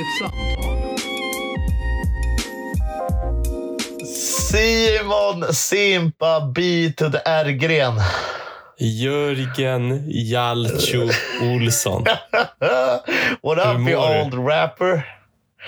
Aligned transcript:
Vanligt 0.00 0.18
samtal. 0.18 0.96
Simon 4.50 5.54
Simpa 5.54 6.40
B 6.54 6.92
to 6.96 7.10
the 7.10 7.18
R-gren. 7.24 7.94
Jörgen 8.78 10.10
Jalcho 10.10 11.08
Olsson. 11.42 12.04
What 13.42 13.58
up 13.58 13.88
you 13.88 13.96
old 13.96 14.34
rapper? 14.34 15.02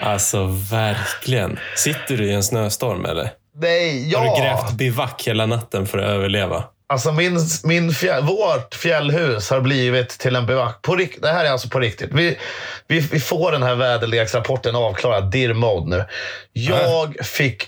Alltså 0.01 0.47
verkligen. 0.71 1.59
Sitter 1.77 2.17
du 2.17 2.25
i 2.27 2.33
en 2.33 2.43
snöstorm 2.43 3.05
eller? 3.05 3.31
Nej, 3.61 4.15
Har 4.15 4.23
du 4.23 4.27
ja. 4.29 4.39
grävt 4.39 4.73
bivack 4.73 5.23
hela 5.29 5.47
natten 5.47 5.87
för 5.87 5.99
att 5.99 6.05
överleva? 6.05 6.65
Alltså 6.93 7.13
min, 7.13 7.39
min 7.65 7.93
fjäll, 7.93 8.23
vårt 8.23 8.75
fjällhus 8.75 9.51
har 9.51 9.61
blivit 9.61 10.09
till 10.09 10.37
en 10.37 10.47
bivack. 10.47 10.83
På 10.83 10.97
det 10.97 11.29
här 11.29 11.45
är 11.45 11.51
alltså 11.51 11.69
på 11.69 11.81
riktigt. 11.81 12.11
Vi, 12.13 12.39
vi, 12.87 13.01
vi 13.01 13.21
får 13.21 13.53
den 13.53 13.63
här 13.63 13.75
väderleksrapporten 13.75 14.77
avklarad, 14.77 15.31
DIR 15.31 15.55
mode 15.55 15.97
nu. 15.97 16.05
Jag 16.53 17.17
fick 17.27 17.65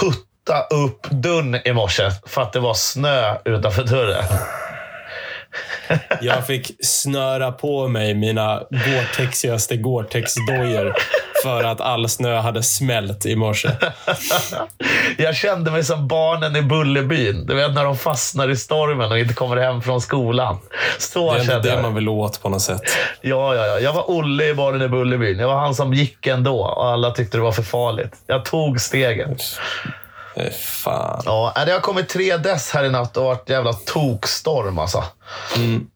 putta 0.00 0.60
upp 0.70 1.06
dörren 1.10 1.60
i 1.64 1.72
morse 1.72 2.10
för 2.26 2.42
att 2.42 2.52
det 2.52 2.60
var 2.60 2.74
snö 2.74 3.38
utanför 3.44 3.84
dörren. 3.84 4.24
Jag 6.20 6.46
fick 6.46 6.76
snöra 6.80 7.52
på 7.52 7.88
mig 7.88 8.14
mina 8.14 8.62
Gore-Texigaste 8.70 9.76
Gore-Tex-dojor 9.76 10.94
för 11.42 11.64
att 11.64 11.80
all 11.80 12.08
snö 12.08 12.36
hade 12.40 12.62
smält 12.62 13.26
i 13.26 13.36
morse. 13.36 13.68
Jag 15.18 15.36
kände 15.36 15.70
mig 15.70 15.84
som 15.84 16.08
barnen 16.08 16.56
i 16.56 16.62
Bullerbyn. 16.62 17.46
Du 17.46 17.54
vet 17.54 17.74
när 17.74 17.84
de 17.84 17.96
fastnar 17.96 18.48
i 18.48 18.56
stormen 18.56 19.12
och 19.12 19.18
inte 19.18 19.34
kommer 19.34 19.56
hem 19.56 19.82
från 19.82 20.00
skolan. 20.00 20.58
Så 20.98 21.34
Det 21.34 21.40
är 21.52 21.60
det 21.60 21.68
jag. 21.68 21.82
man 21.82 21.94
vill 21.94 22.08
åt 22.08 22.42
på 22.42 22.48
något 22.48 22.62
sätt. 22.62 22.82
Ja, 23.20 23.54
ja, 23.54 23.66
ja. 23.66 23.78
Jag 23.78 23.92
var 23.92 24.10
Olle 24.10 24.44
i 24.48 24.54
barnen 24.54 24.82
i 24.82 24.88
Bullerbyn. 24.88 25.38
Jag 25.38 25.48
var 25.48 25.58
han 25.60 25.74
som 25.74 25.94
gick 25.94 26.26
ändå 26.26 26.60
och 26.60 26.86
alla 26.86 27.10
tyckte 27.10 27.36
det 27.36 27.42
var 27.42 27.52
för 27.52 27.62
farligt. 27.62 28.12
Jag 28.26 28.44
tog 28.44 28.80
steget. 28.80 29.42
Fan. 30.52 31.22
Ja, 31.24 31.52
det 31.66 31.72
har 31.72 31.80
kommit 31.80 32.08
tre 32.08 32.36
dess 32.36 32.70
här 32.70 32.84
i 32.84 32.90
natt 32.90 33.16
och 33.16 33.24
varit 33.24 33.48
jävla 33.50 33.72
tokstorm 33.72 34.78
alltså. 34.78 35.04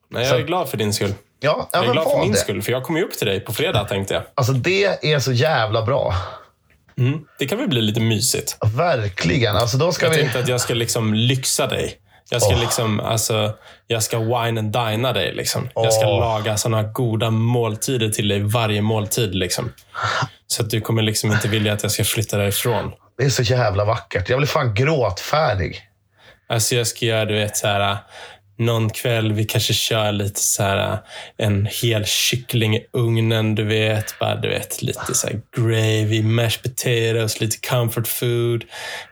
Nej, 0.08 0.26
jag 0.26 0.40
är 0.40 0.42
glad 0.42 0.68
för 0.68 0.76
din 0.76 0.92
skull. 0.92 1.14
Ja, 1.40 1.68
ja 1.72 1.78
Jag 1.78 1.88
är 1.88 1.92
glad 1.92 2.10
för 2.10 2.18
min 2.18 2.32
det. 2.32 2.38
skull, 2.38 2.62
för 2.62 2.72
jag 2.72 2.82
kommer 2.82 2.98
ju 3.00 3.04
upp 3.06 3.18
till 3.18 3.26
dig 3.26 3.40
på 3.40 3.52
fredag 3.52 3.84
tänkte 3.84 4.14
jag. 4.14 4.22
Alltså 4.34 4.52
det 4.52 5.12
är 5.12 5.18
så 5.18 5.32
jävla 5.32 5.82
bra. 5.82 6.14
Mm. 6.98 7.20
Det 7.38 7.46
kan 7.46 7.58
väl 7.58 7.68
bli 7.68 7.82
lite 7.82 8.00
mysigt. 8.00 8.56
Verkligen. 8.76 9.56
Alltså 9.56 9.76
då 9.76 9.92
ska 9.92 10.06
Jag 10.06 10.10
vi... 10.10 10.16
tänkte 10.16 10.38
att 10.38 10.48
jag 10.48 10.60
ska 10.60 10.74
liksom 10.74 11.14
lyxa 11.14 11.66
dig. 11.66 11.98
Jag 12.30 12.42
ska 12.42 12.54
Åh. 12.54 12.60
liksom, 12.60 13.00
alltså, 13.00 13.52
jag 13.86 14.02
ska 14.02 14.18
wine 14.18 14.58
and 14.60 14.72
dina 14.72 15.12
dig. 15.12 15.34
Liksom. 15.34 15.68
Jag 15.74 15.92
ska 15.92 16.06
laga 16.06 16.56
såna 16.56 16.82
goda 16.82 17.30
måltider 17.30 18.08
till 18.08 18.28
dig 18.28 18.40
varje 18.42 18.82
måltid. 18.82 19.34
Liksom. 19.34 19.72
Så 20.46 20.62
att 20.62 20.70
du 20.70 20.80
kommer 20.80 21.02
liksom 21.02 21.32
inte 21.32 21.48
vilja 21.48 21.72
att 21.72 21.82
jag 21.82 21.92
ska 21.92 22.04
flytta 22.04 22.36
därifrån. 22.38 22.92
Det 23.22 23.26
är 23.26 23.30
så 23.30 23.42
jävla 23.42 23.84
vackert. 23.84 24.28
Jag 24.28 24.38
blir 24.38 24.48
fan 24.48 24.74
gråtfärdig. 24.74 25.80
Alltså 26.48 26.74
jag 26.74 26.86
ska 26.86 27.06
göra, 27.06 27.24
du 27.24 27.34
vet, 27.34 27.56
så 27.56 27.66
här, 27.66 27.96
någon 28.58 28.90
kväll 28.90 29.32
vi 29.32 29.44
kanske 29.44 29.72
kör 29.72 30.12
lite 30.12 30.40
så 30.40 30.62
här, 30.62 30.98
en 31.38 31.68
hel 31.82 32.04
kyckling 32.04 32.76
i 32.76 32.86
ugnen, 32.92 33.54
du 33.54 33.64
vet. 33.64 34.18
Bara, 34.18 34.34
du 34.34 34.48
vet, 34.48 34.82
lite 34.82 35.14
så 35.14 35.26
här 35.26 35.40
gravy, 35.56 36.22
mashed 36.22 36.62
potatoes, 36.62 37.40
lite 37.40 37.68
comfort 37.68 38.06
food. 38.06 38.64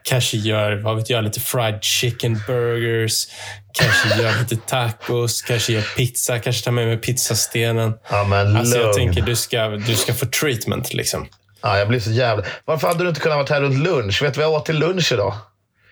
Kanske 0.02 0.36
gör, 0.36 0.77
vad 0.77 0.97
vet 0.97 1.11
jag, 1.11 1.24
lite 1.24 1.41
fried 1.41 1.78
chicken 1.84 2.41
burgers. 2.47 3.27
Kanske 3.72 4.22
gör 4.22 4.39
lite 4.41 4.56
tacos, 4.56 5.42
kanske 5.42 5.72
gör 5.72 5.97
pizza, 5.97 6.39
kanske 6.39 6.64
tar 6.64 6.72
med 6.72 6.86
mig 6.86 6.97
pizzastenen. 6.97 7.95
Ja, 8.11 8.24
men 8.24 8.56
Alltså 8.56 8.78
jag 8.78 8.95
tänker 8.95 9.22
du 9.22 9.36
ska, 9.36 9.69
du 9.69 9.95
ska 9.95 10.14
få 10.14 10.27
treatment 10.27 10.95
liksom. 10.95 11.28
Ja, 11.62 11.78
jag 11.78 11.89
blir 11.89 12.00
så 12.00 12.11
jävla... 12.11 12.44
Varför 12.64 12.89
hade 12.89 13.05
du 13.05 13.08
inte 13.08 13.20
kunnat 13.20 13.51
vara 13.51 13.58
här 13.58 13.61
runt 13.61 13.79
lunch? 13.79 14.23
Vet 14.23 14.35
du 14.35 14.40
vad 14.40 14.46
jag 14.46 14.55
åt 14.57 14.67
till 14.67 14.79
lunch 14.79 15.12
idag? 15.12 15.35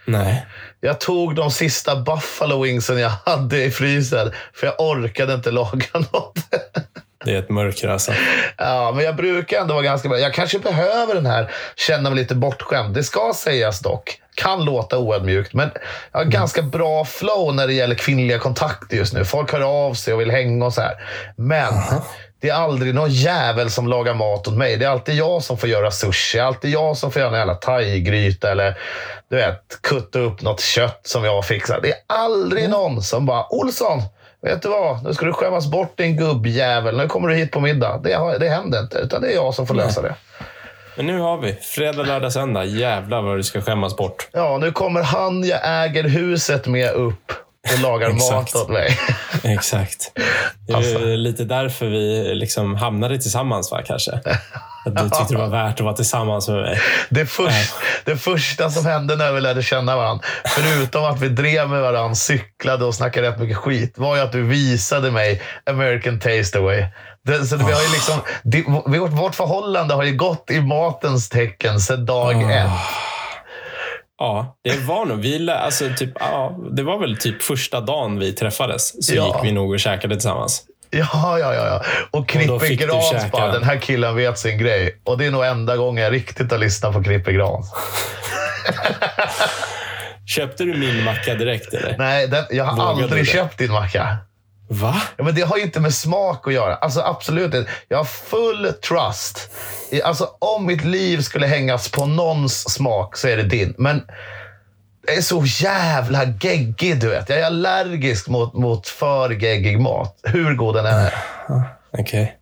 Nej. 0.05 0.47
Jag 0.81 1.01
tog 1.01 1.35
de 1.35 1.51
sista 1.51 1.97
buffalo 1.97 2.63
wingsen 2.63 2.99
jag 2.99 3.13
hade 3.27 3.65
i 3.65 3.71
frysen, 3.71 4.33
för 4.55 4.67
jag 4.67 4.81
orkade 4.81 5.35
inte 5.35 5.51
laga 5.51 5.87
något. 6.13 6.39
Det 7.25 7.35
är 7.35 7.39
ett 7.39 7.51
mörker 7.51 7.89
alltså. 7.89 8.13
Ja, 8.57 8.93
men 8.97 9.05
jag 9.05 9.17
brukar 9.17 9.61
ändå 9.61 9.75
vara 9.75 9.85
ganska 9.85 10.09
bra. 10.09 10.19
Jag 10.19 10.35
kanske 10.35 10.59
behöver 10.59 11.15
den 11.15 11.27
här, 11.27 11.51
känna 11.77 12.11
mig 12.11 12.19
lite 12.19 12.35
bortskämd. 12.35 12.95
Det 12.95 13.05
ska 13.05 13.33
sägas 13.37 13.81
dock. 13.81 14.21
Kan 14.35 14.65
låta 14.65 14.99
oödmjukt, 14.99 15.55
men 15.55 15.71
jag 16.13 16.19
har 16.19 16.25
ganska 16.25 16.63
bra 16.63 17.05
flow 17.05 17.55
när 17.55 17.67
det 17.67 17.73
gäller 17.73 17.95
kvinnliga 17.95 18.39
kontakter 18.39 18.97
just 18.97 19.13
nu. 19.13 19.25
Folk 19.25 19.53
hör 19.53 19.61
av 19.61 19.95
sig 19.95 20.15
och 20.15 20.21
vill 20.21 20.31
hänga 20.31 20.67
och 20.67 20.75
så 20.75 20.81
här. 20.81 20.95
Men 21.37 21.75
det 22.41 22.49
är 22.49 22.55
aldrig 22.55 22.95
någon 22.95 23.11
jävel 23.11 23.71
som 23.71 23.89
lagar 23.89 24.15
mat 24.15 24.49
åt 24.49 24.57
mig. 24.57 24.77
Det 24.77 24.85
är 24.85 24.89
alltid 24.89 25.15
jag 25.15 25.43
som 25.43 25.59
får 25.59 25.69
göra 25.69 25.91
sushi. 25.91 26.39
Det 26.39 26.43
är 26.43 26.47
alltid 26.47 26.71
jag 26.71 26.97
som 26.97 27.13
får 27.13 27.21
göra 27.21 27.33
en 27.33 27.39
jävla 27.39 27.55
thaigryta 27.55 28.51
eller 28.51 28.79
du 29.29 29.37
vet, 29.37 29.83
kutta 29.83 30.19
upp 30.19 30.43
något 30.43 30.61
kött 30.61 31.01
som 31.03 31.25
jag 31.25 31.45
fixar. 31.45 31.81
Det 31.83 31.89
är 31.89 31.99
aldrig 32.07 32.71
någon 32.71 33.03
som 33.03 33.27
bara 33.27 33.47
“Olsson, 33.51 34.03
vet 34.43 34.63
du 34.63 34.69
vad? 34.69 35.05
Nu 35.05 35.15
ska 35.15 35.27
du 35.27 35.33
skämmas 35.33 35.67
bort 35.67 35.97
din 35.97 36.17
gubbjävel. 36.17 36.97
Nu 36.97 37.09
kommer 37.09 37.29
du 37.29 37.35
hit 37.35 37.51
på 37.51 37.61
middag.” 37.61 38.01
Det, 38.05 38.39
det 38.41 38.49
händer 38.49 38.81
inte, 38.81 38.99
utan 38.99 39.23
det 39.23 39.29
är 39.29 39.35
jag 39.35 39.55
som 39.55 39.67
får 39.67 39.75
lösa 39.75 40.03
det. 40.03 40.15
Men 40.97 41.07
nu 41.07 41.19
har 41.19 41.39
vi 41.39 41.53
fredag, 41.53 42.03
lördag, 42.03 42.33
söndag. 42.33 42.65
Jävlar 42.65 43.23
vad 43.23 43.37
du 43.37 43.43
ska 43.43 43.61
skämmas 43.61 43.97
bort. 43.97 44.29
Ja, 44.33 44.59
nu 44.59 44.73
kommer 44.73 45.03
han 45.03 45.45
jag 45.45 45.61
äger 45.85 46.05
huset 46.05 46.67
med 46.67 46.93
upp 46.93 47.33
och 47.75 47.81
lagar 47.83 48.11
mat 48.11 48.55
åt 48.57 48.69
mig. 48.69 48.99
Exakt. 49.45 50.13
Det 50.67 50.73
är 50.73 50.77
Alltså. 50.77 50.99
lite 50.99 51.45
därför 51.45 51.87
vi 51.87 52.35
liksom 52.35 52.77
hamnade 52.77 53.19
tillsammans, 53.19 53.71
va, 53.71 53.83
kanske? 53.87 54.13
Att 54.87 54.97
du 54.97 55.03
tyckte 55.03 55.35
det 55.35 55.39
var 55.39 55.49
värt 55.49 55.75
att 55.75 55.81
vara 55.81 55.95
tillsammans 55.95 56.49
med 56.49 56.63
mig. 56.63 56.81
Det, 57.09 57.27
först, 57.27 57.75
det 58.05 58.17
första 58.17 58.71
som 58.71 58.87
hände 58.87 59.17
när 59.17 59.33
vi 59.33 59.41
lärde 59.41 59.63
känna 59.63 59.97
varandra, 59.97 60.25
förutom 60.47 61.05
att 61.05 61.21
vi 61.21 61.29
drev 61.29 61.69
med 61.69 61.83
varandra, 61.83 62.15
cyklade 62.15 62.85
och 62.85 62.95
snackade 62.95 63.29
rätt 63.29 63.39
mycket 63.39 63.57
skit, 63.57 63.99
var 63.99 64.17
ju 64.17 64.23
att 64.23 64.33
du 64.33 64.43
visade 64.43 65.11
mig 65.11 65.43
American 65.71 66.21
Tasteaway. 66.21 66.85
Det, 67.25 67.45
så 67.47 67.57
vi 67.57 67.63
har 67.63 67.83
ju 67.83 67.89
liksom, 67.93 68.21
det, 68.43 68.65
vårt, 68.99 69.11
vårt 69.11 69.35
förhållande 69.35 69.95
har 69.95 70.03
ju 70.05 70.17
gått 70.17 70.51
i 70.51 70.61
matens 70.61 71.29
tecken 71.29 71.81
sedan 71.81 72.07
dag 72.07 72.53
ett. 72.53 72.71
Ja, 74.19 74.57
det 74.65 74.77
var 74.87 75.05
nog... 75.05 75.19
Vi, 75.21 75.39
lä- 75.39 75.59
alltså, 75.59 75.85
typ, 75.97 76.11
ja, 76.21 76.57
det 76.77 76.83
var 76.83 76.99
väl 76.99 77.17
typ 77.17 77.43
första 77.43 77.81
dagen 77.81 78.19
vi 78.19 78.33
träffades 78.33 79.07
så 79.07 79.15
Ja. 79.15 79.27
gick 79.27 79.45
vi 79.45 79.53
nog 79.53 79.71
och 79.73 79.81
käkade 79.81 80.15
tillsammans. 80.15 80.63
Ja, 80.91 81.39
ja, 81.39 81.55
ja. 81.55 81.67
ja. 81.67 81.83
Och 82.11 82.29
Krippe 82.29 82.75
Grans 82.75 83.31
bara, 83.33 83.53
den. 83.53 83.63
här 83.65 83.77
killen 83.77 84.17
vet 84.17 84.39
sin 84.39 84.59
grej. 84.59 85.01
Och 85.05 85.19
det 85.19 85.27
är 85.27 85.31
nog 85.31 85.45
enda 85.45 85.77
gången 85.77 86.05
jag 86.05 86.13
riktigt 86.13 86.51
har 86.51 86.59
lyssnat 86.59 86.93
på 86.93 87.03
Krippe 87.03 87.33
Grans. 87.33 87.73
Köpte 90.27 90.65
du 90.65 90.75
min 90.75 91.05
macka 91.05 91.35
direkt 91.35 91.75
eller? 91.75 91.95
Nej, 91.99 92.29
den, 92.29 92.45
jag 92.51 92.65
har 92.65 92.77
Vågade 92.77 93.03
aldrig 93.05 93.27
köpt 93.29 93.59
din 93.59 93.73
macka. 93.73 94.17
Va? 94.69 95.03
Ja, 95.17 95.25
men 95.25 95.35
det 95.35 95.43
har 95.43 95.57
ju 95.57 95.63
inte 95.63 95.81
med 95.81 95.95
smak 95.95 96.47
att 96.47 96.53
göra. 96.55 96.77
Alltså 96.77 97.01
absolut 97.01 97.55
inte. 97.55 97.71
Jag 97.89 97.97
har 97.99 98.05
full 98.05 98.73
trust. 98.89 99.51
I- 99.91 100.03
Alltså 100.03 100.31
om 100.39 100.67
mitt 100.67 100.85
liv 100.85 101.21
skulle 101.21 101.47
hängas 101.47 101.89
på 101.91 102.07
någons 102.07 102.71
smak 102.75 103.17
så 103.17 103.29
är 103.29 103.37
det 103.37 103.43
din. 103.43 103.75
Men 103.79 104.03
det 105.07 105.15
är 105.15 105.23
så 105.23 105.45
jävla 105.47 106.25
geggig, 106.41 107.01
du 107.01 107.09
vet. 107.09 107.29
Jag 107.29 107.39
är 107.39 107.45
allergisk 107.47 108.29
mot, 108.29 108.55
mot 108.55 108.89
för 108.89 109.31
geggig 109.31 109.81
mat. 109.81 110.21
Hur 110.23 110.55
god 110.55 110.75
den 110.75 110.87
än 110.87 110.95
är. 110.95 111.15
Okej. 111.99 112.35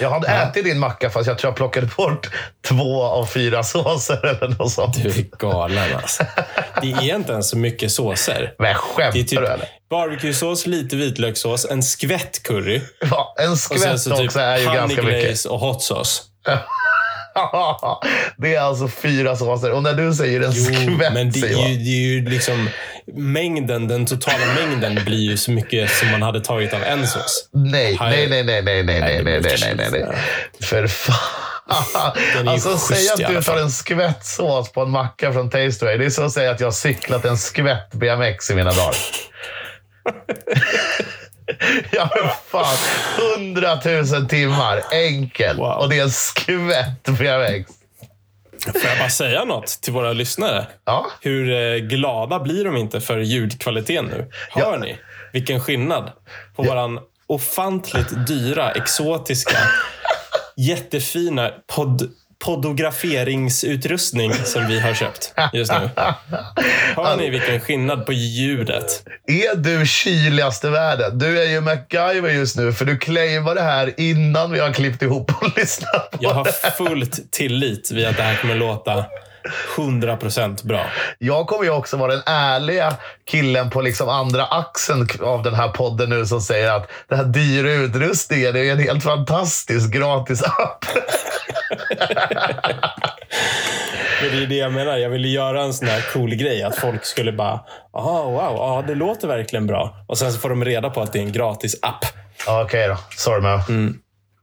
Jag 0.00 0.10
hade 0.10 0.28
ätit 0.28 0.64
din 0.64 0.78
macka 0.78 1.10
fast 1.10 1.26
jag 1.26 1.38
tror 1.38 1.48
jag 1.50 1.56
plockade 1.56 1.86
bort 1.96 2.30
två 2.68 3.02
av 3.04 3.26
fyra 3.26 3.62
såser 3.62 4.26
eller 4.26 4.48
något 4.58 4.72
sånt. 4.72 5.02
Du 5.02 5.08
är 5.08 5.38
galen 5.38 5.94
alltså. 5.96 6.24
Det 6.82 6.92
är 6.92 7.14
inte 7.16 7.32
ens 7.32 7.48
så 7.50 7.56
mycket 7.56 7.92
såser. 7.92 8.54
Men 8.58 8.74
skämtar 8.74 9.12
typ 9.12 9.30
du 9.30 9.46
eller? 9.46 9.68
Barbecuesås, 9.90 10.66
lite 10.66 10.96
vitlökssås, 10.96 11.66
en 11.70 11.82
skvätt 11.82 12.42
curry 12.42 12.80
Ja, 13.10 13.34
en 13.38 13.52
och 13.52 13.58
sen 13.58 13.78
skvätt 13.78 14.00
så 14.00 14.16
typ 14.16 14.26
också 14.26 14.40
är 14.40 14.58
ju 14.58 14.64
ganska 14.64 15.02
mycket. 15.02 15.44
och 15.44 15.60
hot 15.60 15.82
sauce. 15.82 16.22
det 18.36 18.54
är 18.54 18.60
alltså 18.60 18.88
fyra 18.88 19.36
såser. 19.36 19.72
Och 19.72 19.82
när 19.82 19.94
du 19.94 20.14
säger 20.14 20.40
en 20.40 20.52
Jo, 20.54 20.64
skvätt 20.64 21.12
men 21.12 21.30
det 21.30 21.40
är, 21.40 21.68
ju, 21.68 21.76
det 21.76 21.90
är 21.90 22.08
ju 22.08 22.30
liksom 22.30 22.68
mängden, 23.16 23.88
den 23.88 24.06
totala 24.06 24.44
mängden 24.54 25.04
blir 25.04 25.30
ju 25.30 25.36
så 25.36 25.50
mycket 25.50 25.90
som 25.90 26.10
man 26.10 26.22
hade 26.22 26.40
tagit 26.40 26.74
av 26.74 26.82
en 26.82 27.06
sås. 27.06 27.48
Nej, 27.52 27.96
nej, 28.00 28.28
nej, 28.28 28.44
nej, 28.44 28.62
nej, 28.62 28.82
nej, 28.82 29.00
nej, 29.00 29.22
nej, 29.22 29.40
nej, 29.40 29.56
nej, 29.60 29.74
nej, 29.76 29.90
nej. 29.90 30.16
För 30.60 30.86
fan. 30.86 31.14
Alltså 32.46 32.78
säg 32.78 33.08
att 33.08 33.34
du 33.34 33.42
tar 33.42 33.56
en 33.56 33.70
skvätt 33.70 34.26
sås 34.26 34.72
på 34.72 34.82
en 34.82 34.90
macka 34.90 35.32
från 35.32 35.50
Tasteway. 35.50 35.98
Det 35.98 36.04
är 36.04 36.10
som 36.10 36.26
att 36.26 36.32
säga 36.32 36.50
att 36.50 36.60
jag 36.60 36.66
har 36.66 36.72
cyklat 36.72 37.24
en 37.24 37.38
skvätt 37.38 37.94
BMX 37.94 38.50
i 38.50 38.54
mina 38.54 38.70
dagar. 38.70 38.94
ja, 41.92 42.10
men 42.22 42.30
fan. 42.46 42.76
Hundratusen 43.18 44.28
timmar, 44.28 44.80
enkel. 44.92 45.56
Wow. 45.56 45.66
Och 45.72 45.88
det 45.88 45.98
är 45.98 46.02
en 46.02 46.10
skvätt 46.10 47.02
BMX. 47.04 47.70
Får 48.72 48.84
jag 48.90 48.98
bara 48.98 49.10
säga 49.10 49.44
något 49.44 49.66
till 49.66 49.92
våra 49.92 50.12
lyssnare? 50.12 50.66
Ja, 50.84 51.06
Hur 51.20 51.52
eh, 51.74 51.76
glada 51.78 52.40
blir 52.40 52.64
de 52.64 52.76
inte 52.76 53.00
för 53.00 53.18
ljudkvaliteten 53.18 54.04
nu? 54.04 54.30
Hör 54.50 54.62
Ja. 54.72 54.76
ni 54.78 54.98
vilken 55.32 55.60
skillnad 55.60 56.12
på 56.56 56.62
våran 56.62 56.98
ofantligt 57.26 58.26
dyra, 58.26 58.70
exotiska 58.72 59.58
jättefina 60.56 61.50
pod, 61.74 62.10
podograferingsutrustning 62.46 64.34
som 64.34 64.66
vi 64.66 64.80
har 64.80 64.94
köpt 64.94 65.34
just 65.52 65.72
nu. 65.72 65.90
Hör 66.96 67.16
ni 67.16 67.30
vilken 67.30 67.60
skillnad 67.60 68.06
på 68.06 68.12
ljudet? 68.12 69.02
Är 69.26 69.56
du 69.56 69.86
kyligast 69.86 70.64
i 70.64 70.68
världen? 70.68 71.18
Du 71.18 71.42
är 71.42 71.50
ju 71.50 71.60
MacGyver 71.60 72.30
just 72.30 72.56
nu, 72.56 72.72
för 72.72 72.84
du 72.84 72.98
claimar 72.98 73.54
det 73.54 73.62
här 73.62 74.00
innan 74.00 74.52
vi 74.52 74.60
har 74.60 74.72
klippt 74.72 75.02
ihop 75.02 75.30
och 75.40 75.56
lyssnat 75.58 76.10
på 76.10 76.18
Jag 76.20 76.34
har 76.34 76.44
fullt 76.70 77.32
tillit 77.32 77.90
vid 77.90 78.06
att 78.06 78.16
det 78.16 78.22
här 78.22 78.36
kommer 78.36 78.54
låta 78.54 79.04
100% 79.76 80.66
bra. 80.66 80.86
Jag 81.18 81.46
kommer 81.46 81.64
ju 81.64 81.70
också 81.70 81.96
vara 81.96 82.12
den 82.12 82.22
ärliga 82.26 82.94
killen 83.30 83.70
på 83.70 83.80
liksom 83.80 84.08
andra 84.08 84.44
axeln 84.44 85.08
av 85.22 85.42
den 85.42 85.54
här 85.54 85.68
podden 85.68 86.10
nu 86.10 86.26
som 86.26 86.40
säger 86.40 86.72
att 86.72 86.90
den 87.08 87.18
här 87.18 87.24
dyra 87.24 87.72
utrustningen 87.72 88.56
är 88.56 88.72
en 88.72 88.78
helt 88.78 89.02
fantastisk 89.02 89.90
gratis 89.92 90.42
app. 90.42 90.84
Men 94.22 94.30
det 94.36 94.42
är 94.42 94.46
det 94.46 94.56
jag 94.56 94.72
menar. 94.72 94.96
Jag 94.96 95.10
ville 95.10 95.28
göra 95.28 95.62
en 95.62 95.74
sån 95.74 95.88
här 95.88 96.04
cool 96.12 96.34
grej. 96.34 96.62
Att 96.62 96.76
folk 96.76 97.04
skulle 97.04 97.32
bara, 97.32 97.60
aha, 97.92 98.22
wow, 98.22 98.56
ja, 98.56 98.84
det 98.86 98.94
låter 98.94 99.28
verkligen 99.28 99.66
bra. 99.66 100.04
Och 100.08 100.18
sen 100.18 100.32
så 100.32 100.38
får 100.38 100.48
de 100.48 100.64
reda 100.64 100.90
på 100.90 101.00
att 101.00 101.12
det 101.12 101.18
är 101.18 101.22
en 101.22 101.32
gratis 101.32 101.76
app. 101.82 102.04
Ja, 102.46 102.62
Okej 102.62 102.88
då. 102.88 102.96
Sorry 103.16 103.40
man. 103.40 103.60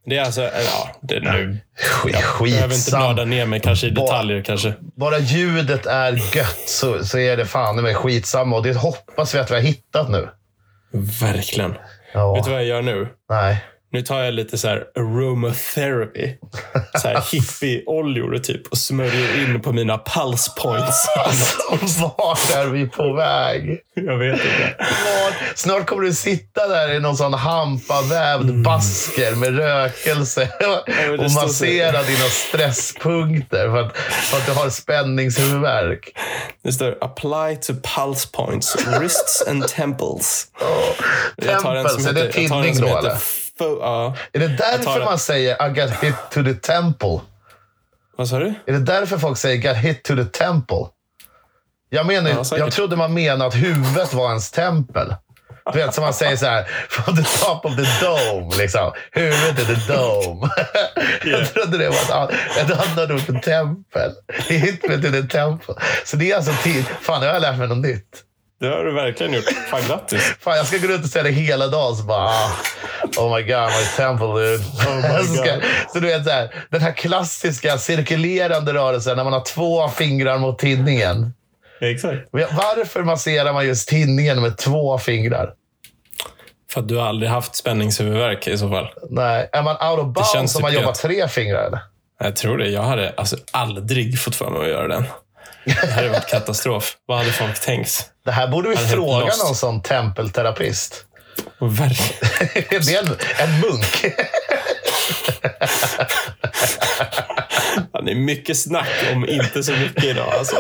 Det 0.06 0.18
är 0.18 0.24
alltså, 0.24 0.42
ja, 0.42 0.90
det 1.02 1.16
är 1.16 1.20
nu. 1.22 1.58
Skit, 1.78 2.16
Jag 2.40 2.50
behöver 2.50 2.76
inte 2.76 2.98
nörda 3.00 3.26
ner 3.26 3.46
mig 3.46 3.60
kanske 3.60 3.88
i 3.88 3.90
detaljer 3.90 4.42
kanske. 4.42 4.74
Bara 4.98 5.20
ljudet 5.20 5.86
är 5.86 6.12
gött 6.38 6.64
så, 6.70 7.06
så 7.06 7.18
är 7.20 7.38
det 7.38 7.46
fan 7.46 7.82
med 7.82 7.96
skitsamma. 7.98 8.56
Och 8.56 8.64
det 8.64 8.74
hoppas 8.74 9.36
vi 9.36 9.40
att 9.40 9.52
vi 9.52 9.56
har 9.56 9.62
hittat 9.62 10.10
nu. 10.10 10.30
Verkligen. 11.22 11.76
Ja. 12.14 12.34
Vet 12.34 12.44
du 12.46 12.52
vad 12.52 12.60
jag 12.60 12.68
gör 12.68 12.82
nu? 12.82 13.08
Nej. 13.30 13.64
Nu 13.94 14.02
tar 14.02 14.22
jag 14.22 14.34
lite 14.34 14.58
så 14.58 14.68
här 14.68 14.84
aromatherapy. 14.96 16.34
Så 17.02 17.08
här 17.08 17.24
hippie-oljor 17.32 18.38
typ 18.38 18.68
och 18.68 18.78
smörjer 18.78 19.44
in 19.44 19.62
på 19.62 19.74
mina 19.74 19.98
pulse 19.98 20.52
points. 20.58 21.08
Alltså, 21.26 22.02
vart 22.18 22.56
är 22.56 22.66
vi 22.66 22.88
på 22.88 23.14
väg? 23.14 23.80
Jag 23.94 24.18
vet 24.18 24.34
inte. 24.34 24.76
Snart, 24.78 25.58
snart 25.58 25.86
kommer 25.86 26.04
du 26.04 26.14
sitta 26.14 26.68
där 26.68 26.94
i 26.94 27.00
någon 27.00 27.18
sån 27.18 27.34
hampavävd 27.34 28.64
basker 28.64 29.36
med 29.36 29.58
rökelse 29.58 30.50
och 31.18 31.32
massera 31.32 32.04
dina 32.04 32.26
stresspunkter 32.30 33.70
för 33.70 33.82
att, 33.82 33.98
för 33.98 34.38
att 34.38 34.46
du 34.46 34.52
har 34.52 34.70
spänningshuvudvärk. 34.70 36.18
Det 36.64 36.72
står 36.72 36.98
apply 37.02 37.58
to 37.62 37.74
pulse 37.96 38.28
points, 38.32 38.76
wrists 38.88 39.44
and 39.48 39.68
temples. 39.68 40.48
Jag 41.36 41.62
tar 41.62 41.76
en 41.76 41.86
Temples, 41.86 42.08
är 42.08 42.14
det 42.14 42.76
som 42.76 42.86
då 42.86 42.98
eller? 42.98 43.18
Fo- 43.60 43.78
ja. 43.82 44.16
Är 44.34 44.40
det 44.40 44.48
därför 44.48 45.00
det. 45.00 45.06
man 45.06 45.20
säger 45.20 45.68
I 45.68 45.74
got 45.74 45.92
hit 45.92 46.16
to 46.32 46.44
the 46.44 46.54
temple? 46.54 47.20
Vad 48.18 48.30
sa 48.30 48.40
du? 48.40 48.54
Är 48.66 48.74
det 48.74 48.80
därför 48.80 49.18
folk 49.18 49.38
säger 49.38 49.58
got 49.74 49.78
hit 49.78 50.04
to 50.04 50.16
the 50.16 50.26
temple? 50.26 50.86
Jag 51.90 52.06
menar, 52.06 52.30
Ja, 52.30 52.58
jag 52.58 52.72
trodde 52.72 52.96
man 52.96 53.14
menade 53.14 53.46
att 53.46 53.56
huvudet 53.56 54.14
var 54.14 54.30
ens 54.30 54.52
tempel. 54.52 55.16
Du 55.74 55.80
vet, 55.80 55.94
som 55.94 56.04
man 56.04 56.14
säger 56.14 56.36
så 56.36 56.46
här, 56.46 56.64
from 56.90 57.16
the 57.16 57.24
top 57.24 57.66
of 57.66 57.76
the 57.76 58.06
dome. 58.06 58.56
Liksom. 58.58 58.92
Huvudet 59.12 59.60
är 59.70 59.76
the 59.76 59.94
dome. 59.94 60.50
Yeah. 61.26 61.40
Jag 61.40 61.54
trodde 61.54 61.78
det 61.78 61.90
var 61.90 61.96
ett, 61.96 62.12
an- 62.12 62.30
ett 62.60 62.72
annat 62.72 63.12
ord 63.12 63.20
för 63.22 63.34
tempel. 63.40 64.12
Hit 64.48 64.84
me 64.90 64.96
to 64.96 65.12
the 65.12 65.24
temple. 65.24 65.76
Så 66.06 66.18
det 66.18 66.32
är 66.32 66.36
alltså 66.36 66.52
tid. 66.64 66.86
Fan, 67.02 67.22
nu 67.22 67.28
har 67.28 67.34
jag 67.34 67.42
lärt 67.42 67.58
mig 67.58 67.68
något 67.68 67.78
nytt. 67.78 68.24
Det 68.64 68.70
har 68.70 68.84
du 68.84 68.92
verkligen 68.92 69.34
gjort. 69.34 69.50
Fan, 69.70 69.82
grattis. 69.88 70.36
Fan, 70.40 70.58
jag 70.58 70.66
ska 70.66 70.78
gå 70.78 70.88
runt 70.88 71.04
och 71.04 71.10
säga 71.10 71.24
det 71.24 71.30
hela 71.30 71.68
dagen. 71.68 71.96
Så 71.96 72.04
bara, 72.04 72.28
ah, 72.28 72.52
oh 73.18 73.36
my 73.36 73.42
god, 73.42 73.68
my 73.68 73.86
temple 73.98 74.28
dude. 74.28 74.64
my 74.96 75.28
så, 75.28 75.34
ska, 75.34 75.62
så 75.94 76.00
du 76.00 76.08
vet, 76.08 76.24
så 76.24 76.30
här, 76.30 76.54
den 76.70 76.82
här 76.82 76.92
klassiska 76.92 77.78
cirkulerande 77.78 78.74
rörelsen 78.74 79.18
när 79.18 79.24
man 79.24 79.34
har 79.34 79.46
två 79.46 79.88
fingrar 79.88 80.38
mot 80.38 80.60
tinningen. 80.60 81.34
Exakt. 81.82 82.28
Varför 82.32 83.04
masserar 83.04 83.54
man 83.54 83.68
just 83.68 83.90
tinningen 83.90 84.42
med 84.42 84.58
två 84.58 84.98
fingrar? 84.98 85.54
För 86.72 86.82
att 86.82 86.88
du 86.88 86.98
har 86.98 87.08
aldrig 87.08 87.32
haft 87.32 87.56
spänningshuvudvärk 87.56 88.48
i 88.48 88.58
så 88.58 88.70
fall. 88.70 88.88
Nej, 89.10 89.50
är 89.52 89.64
man 89.64 89.76
out 89.92 90.00
of 90.00 90.14
bounds 90.14 90.56
om 90.56 90.62
man 90.62 90.72
typ 90.72 90.80
jobbar 90.80 90.94
tre 90.94 91.28
fingrar? 91.28 91.68
Eller? 91.68 91.80
Jag 92.20 92.36
tror 92.36 92.58
det. 92.58 92.68
Jag 92.68 92.82
hade 92.82 93.14
alltså 93.18 93.38
aldrig 93.52 94.20
fått 94.20 94.36
för 94.36 94.50
mig 94.50 94.62
att 94.62 94.68
göra 94.68 94.88
den. 94.88 95.04
Det 95.66 95.92
hade 95.92 96.10
varit 96.10 96.28
katastrof. 96.28 96.98
Vad 97.06 97.18
hade 97.18 97.32
folk 97.32 97.60
tänkt? 97.60 98.10
Det 98.26 98.32
här 98.32 98.48
borde 98.48 98.70
vi 98.70 98.78
fråga 98.78 99.32
någon 99.46 99.56
sån 99.56 99.82
tempelterapist. 99.82 101.06
Verkligen. 101.60 102.70
det 102.86 102.96
är 102.96 103.04
en, 103.04 103.18
en 103.38 103.60
munk. 103.60 104.06
Det 108.06 108.12
är 108.12 108.16
mycket 108.16 108.58
snack 108.58 108.90
om 109.14 109.30
inte 109.30 109.64
så 109.64 109.72
mycket 109.72 110.04
idag. 110.04 110.34
Alltså. 110.38 110.56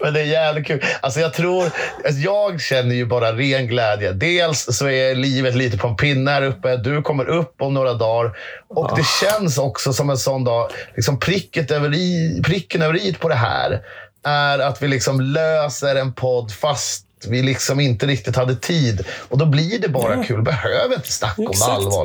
Men 0.00 0.14
det 0.14 0.20
är 0.20 0.24
jävligt 0.24 0.66
kul. 0.66 0.84
Alltså 1.00 1.20
jag 1.20 1.34
tror, 1.34 1.64
alltså 1.64 2.20
jag 2.20 2.60
känner 2.60 2.94
ju 2.94 3.06
bara 3.06 3.32
ren 3.32 3.66
glädje. 3.66 4.12
Dels 4.12 4.76
så 4.76 4.88
är 4.88 5.14
livet 5.14 5.54
lite 5.54 5.78
på 5.78 5.88
en 5.88 5.96
pinne 5.96 6.30
här 6.30 6.42
uppe. 6.42 6.76
Du 6.76 7.02
kommer 7.02 7.28
upp 7.28 7.62
om 7.62 7.74
några 7.74 7.94
dagar. 7.94 8.36
Och 8.68 8.96
det 8.96 9.04
känns 9.06 9.58
också 9.58 9.92
som 9.92 10.10
en 10.10 10.18
sån 10.18 10.44
dag, 10.44 10.70
liksom 10.96 11.18
pricket 11.18 11.70
över 11.70 11.94
i, 11.94 12.40
pricken 12.44 12.82
över 12.82 13.06
i 13.06 13.12
på 13.12 13.28
det 13.28 13.34
här 13.34 13.80
är 14.24 14.58
att 14.58 14.82
vi 14.82 14.88
liksom 14.88 15.20
löser 15.20 15.96
en 15.96 16.12
podd 16.12 16.52
fast 16.52 17.06
vi 17.28 17.42
liksom 17.42 17.80
inte 17.80 18.06
riktigt 18.06 18.36
hade 18.36 18.56
tid. 18.56 19.04
Och 19.28 19.38
då 19.38 19.46
blir 19.46 19.78
det 19.78 19.88
bara 19.88 20.16
Ja. 20.16 20.22
kul. 20.22 20.42
Behöver 20.42 20.94
inte 20.94 21.12
snacka 21.12 21.42
om 21.42 21.44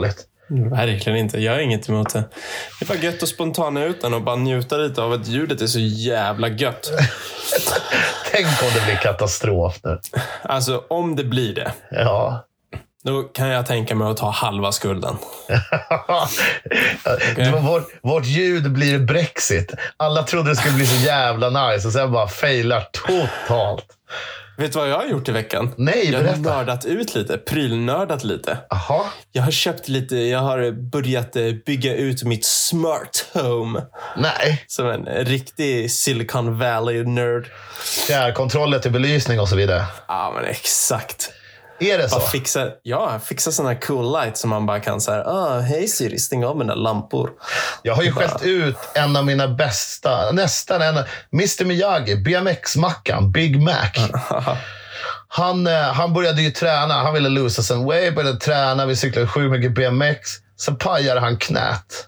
det 0.01 0.07
Exakt. 0.07 0.27
Allvarligt. 0.51 0.73
Verkligen 0.79 1.17
inte. 1.19 1.39
Jag 1.39 1.51
har 1.53 1.59
inget 1.59 1.89
emot 1.89 2.13
det. 2.13 2.23
Det 2.79 2.85
är 2.85 2.87
bara 2.87 2.97
gött 2.97 3.23
att 3.23 3.29
spontana 3.29 3.83
ut 3.83 4.01
den 4.01 4.13
och 4.13 4.21
bara 4.21 4.35
njuta 4.35 4.77
lite 4.77 5.01
av 5.01 5.11
att 5.13 5.27
ljudet 5.27 5.61
är 5.61 5.67
så 5.67 5.79
jävla 5.79 6.47
gött. 6.47 6.91
Tänk 8.31 8.47
om 8.47 8.69
det 8.75 8.81
blir 8.85 8.95
katastrof 8.95 9.75
nu. 9.83 9.99
Alltså, 10.43 10.83
om 10.89 11.15
det 11.15 11.23
blir 11.23 11.55
det, 11.55 11.71
Ja. 11.91 12.45
då 13.03 13.23
kan 13.23 13.47
jag 13.47 13.65
tänka 13.65 13.95
mig 13.95 14.07
att 14.11 14.17
ta 14.17 14.29
halva 14.29 14.71
skulden. 14.71 15.17
Var 17.51 17.61
vårt, 17.61 17.87
vårt 18.03 18.25
ljud 18.25 18.71
blir 18.71 18.99
Brexit. 18.99 19.73
Alla 19.97 20.23
trodde 20.23 20.49
det 20.49 20.55
skulle 20.55 20.75
bli 20.75 20.85
så 20.85 21.05
jävla 21.05 21.49
nice 21.69 21.87
och 21.87 21.93
sen 21.93 22.11
bara 22.11 22.27
failar 22.27 22.87
totalt. 22.91 23.85
Vet 24.61 24.73
du 24.73 24.79
vad 24.79 24.89
jag 24.89 24.97
har 24.97 25.05
gjort 25.05 25.29
i 25.29 25.31
veckan? 25.31 25.71
Nej, 25.77 26.11
jag 26.11 26.17
har 26.17 26.23
berätta. 26.23 26.39
nördat 26.39 26.85
ut 26.85 27.15
lite. 27.15 27.37
Prylnördat 27.37 28.23
lite. 28.23 28.57
Jaha. 28.69 29.03
Jag 29.31 29.43
har 29.43 29.51
köpt 29.51 29.87
lite, 29.87 30.15
jag 30.17 30.39
har 30.39 30.71
börjat 30.71 31.35
eh, 31.35 31.43
bygga 31.65 31.95
ut 31.95 32.23
mitt 32.23 32.45
smart 32.45 33.25
home. 33.33 33.81
Nej. 34.17 34.65
Som 34.67 34.89
en 34.89 35.05
riktig 35.05 35.91
Silicon 35.91 36.59
Valley-nörd. 36.59 37.47
Fjärrkontroller 38.07 38.79
till 38.79 38.91
belysning 38.91 39.39
och 39.39 39.49
så 39.49 39.55
vidare. 39.55 39.85
Ja, 40.07 40.33
men 40.35 40.45
exakt. 40.45 41.31
Är 41.81 41.97
det 41.97 42.09
så? 42.09 42.19
Bara 42.19 42.27
fixa, 42.27 42.67
ja, 42.83 43.19
fixa 43.25 43.51
sådana 43.51 43.75
cool 43.75 44.21
lights 44.21 44.41
som 44.41 44.49
man 44.49 44.65
bara 44.65 44.79
kan 44.79 45.01
säga, 45.01 45.23
ah, 45.23 45.59
hej 45.59 45.87
Siri, 45.87 46.19
stäng 46.19 46.45
av 46.45 46.57
mina 46.57 46.75
lampor. 46.75 47.31
Jag 47.83 47.95
har 47.95 48.03
ju 48.03 48.11
skällt 48.11 48.43
ut 48.43 48.77
en 48.93 49.15
av 49.15 49.25
mina 49.25 49.47
bästa, 49.47 50.31
nästan 50.31 50.81
en, 50.81 50.95
Mr 51.33 51.65
Miyagi, 51.65 52.15
BMX-mackan, 52.15 53.31
Big 53.31 53.61
Mac. 53.61 53.91
Han, 55.33 55.67
eh, 55.67 55.73
han 55.73 56.13
började 56.13 56.41
ju 56.41 56.51
träna. 56.51 56.93
Han 56.93 57.13
ville 57.13 57.29
lose 57.29 57.63
some 57.63 57.85
weight, 57.85 58.15
började 58.15 58.39
träna. 58.39 58.85
Vi 58.85 58.95
cyklade 58.95 59.27
sju 59.27 59.49
mycket 59.49 59.75
BMX. 59.75 60.29
Sen 60.57 60.75
pajade 60.75 61.19
han 61.19 61.37
knät. 61.37 62.07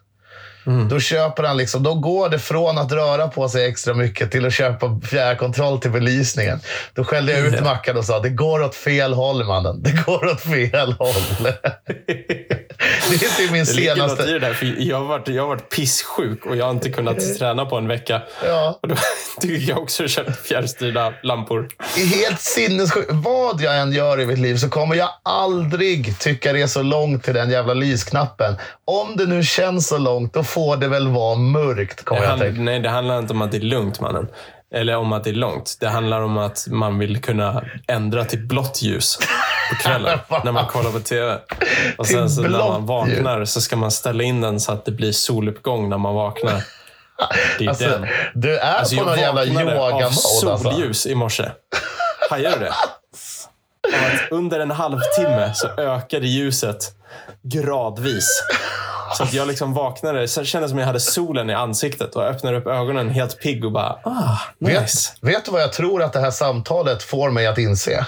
Då 0.89 0.99
köper 0.99 1.43
han 1.43 1.57
liksom, 1.57 1.83
då 1.83 1.93
går 1.93 2.29
det 2.29 2.39
från 2.39 2.77
att 2.77 2.91
röra 2.91 3.27
på 3.27 3.49
sig 3.49 3.65
extra 3.65 3.93
mycket 3.93 4.31
till 4.31 4.45
att 4.45 4.53
köpa 4.53 4.99
fjärrkontroll 5.03 5.79
till 5.79 5.91
belysningen. 5.91 6.59
Då 6.93 7.03
skällde 7.03 7.31
jag 7.31 7.47
ut. 7.47 7.63
Mackan 7.63 7.97
och 7.97 8.05
sa, 8.05 8.19
det 8.19 8.29
går 8.29 8.63
åt 8.63 8.75
fel 8.75 9.13
håll 9.13 9.43
mannen. 9.43 9.83
Det 9.83 10.05
går 10.05 10.25
åt 10.25 10.41
fel 10.41 10.93
håll. 10.99 11.13
det 13.09 13.25
är 13.25 13.37
typ 13.37 13.51
min 13.51 13.59
Det 13.59 13.65
senaste... 13.65 14.25
det 14.25 14.39
där, 14.39 14.53
för 14.53 14.75
jag 14.77 14.97
har, 14.97 15.05
varit, 15.05 15.27
jag 15.27 15.43
har 15.43 15.47
varit 15.47 15.69
pisssjuk 15.69 16.45
och 16.45 16.55
jag 16.55 16.65
har 16.65 16.71
inte 16.71 16.89
kunnat 16.89 17.37
träna 17.37 17.65
på 17.65 17.77
en 17.77 17.87
vecka. 17.87 18.21
Ja. 18.45 18.79
Och 18.81 18.87
då 18.87 18.95
tycker 19.41 19.69
jag 19.69 19.83
också 19.83 20.07
köpa 20.07 20.31
fjärrstyrda 20.31 21.13
lampor. 21.23 21.69
Helt 21.95 22.41
sinnessjukt. 22.41 23.09
Vad 23.11 23.61
jag 23.61 23.79
än 23.79 23.91
gör 23.91 24.21
i 24.21 24.25
mitt 24.25 24.39
liv 24.39 24.55
så 24.55 24.69
kommer 24.69 24.95
jag 24.95 25.09
aldrig 25.23 26.19
tycka 26.19 26.53
det 26.53 26.61
är 26.61 26.67
så 26.67 26.81
långt 26.81 27.23
till 27.23 27.33
den 27.33 27.49
jävla 27.49 27.73
lysknappen. 27.73 28.55
Om 28.85 29.15
det 29.17 29.25
nu 29.25 29.43
känns 29.43 29.87
så 29.87 29.97
långt, 29.97 30.33
då 30.33 30.43
får 30.53 30.77
det 30.77 30.87
väl 30.87 31.07
vara 31.07 31.35
mörkt, 31.35 32.05
kommer 32.05 32.21
jag 32.21 32.29
handlar, 32.29 32.45
tänka. 32.47 32.61
nej, 32.61 32.79
det 32.79 32.89
handlar 32.89 33.19
inte 33.19 33.33
om 33.33 33.41
att 33.41 33.51
det 33.51 33.57
är 33.57 33.61
lugnt, 33.61 33.99
mannen. 33.99 34.27
Eller 34.75 34.95
om 34.97 35.13
att 35.13 35.23
det 35.23 35.29
är 35.29 35.33
långt. 35.33 35.77
Det 35.79 35.87
handlar 35.89 36.21
om 36.21 36.37
att 36.37 36.65
man 36.67 36.99
vill 36.99 37.21
kunna 37.21 37.63
ändra 37.87 38.25
till 38.25 38.39
blått 38.47 38.81
ljus 38.81 39.17
på 39.69 39.75
kvällen 39.75 40.19
när 40.43 40.51
man 40.51 40.65
kollar 40.67 40.91
på 40.91 40.99
TV. 40.99 41.37
Och 41.97 42.07
sen 42.07 42.29
så 42.29 42.41
när 42.41 42.49
man 42.49 42.85
vaknar 42.85 43.45
så 43.45 43.61
ska 43.61 43.75
man 43.75 43.91
ställa 43.91 44.23
in 44.23 44.41
den 44.41 44.59
så 44.59 44.71
att 44.71 44.85
det 44.85 44.91
blir 44.91 45.11
soluppgång 45.11 45.89
när 45.89 45.97
man 45.97 46.15
vaknar. 46.15 46.53
Det 47.59 47.65
är 47.65 47.69
Alltså, 47.69 47.85
den. 47.89 48.07
du 48.33 48.57
är 48.57 48.73
Alltså, 48.79 48.95
på 48.95 49.01
jag 49.01 49.07
någon 49.07 49.19
jävla 49.19 49.45
vaknade 49.45 49.79
av 49.79 49.93
alltså. 50.03 50.57
solljus 50.57 51.05
i 51.05 51.15
morse. 51.15 51.45
Hajar 52.29 52.51
du 52.59 52.65
det? 52.65 52.71
Att 54.05 54.31
under 54.31 54.59
en 54.59 54.71
halvtimme 54.71 55.51
så 55.55 55.67
ökade 55.81 56.27
ljuset 56.27 56.77
gradvis. 57.43 58.43
Så 59.13 59.23
att 59.23 59.33
jag 59.33 59.47
liksom 59.47 59.73
vaknade, 59.73 60.27
så 60.27 60.43
kände 60.43 60.69
som 60.69 60.77
jag 60.77 60.85
hade 60.85 60.99
solen 60.99 61.49
i 61.49 61.53
ansiktet 61.53 62.15
och 62.15 62.23
öppnade 62.23 62.57
upp 62.57 62.67
ögonen 62.67 63.09
helt 63.09 63.39
pigg 63.39 63.65
och 63.65 63.71
bara, 63.71 63.99
ah, 64.03 64.37
nice. 64.59 65.13
Vet, 65.21 65.35
vet 65.35 65.45
du 65.45 65.51
vad 65.51 65.61
jag 65.61 65.73
tror 65.73 66.03
att 66.03 66.13
det 66.13 66.19
här 66.19 66.31
samtalet 66.31 67.03
får 67.03 67.31
mig 67.31 67.47
att 67.47 67.57
inse? 67.57 68.05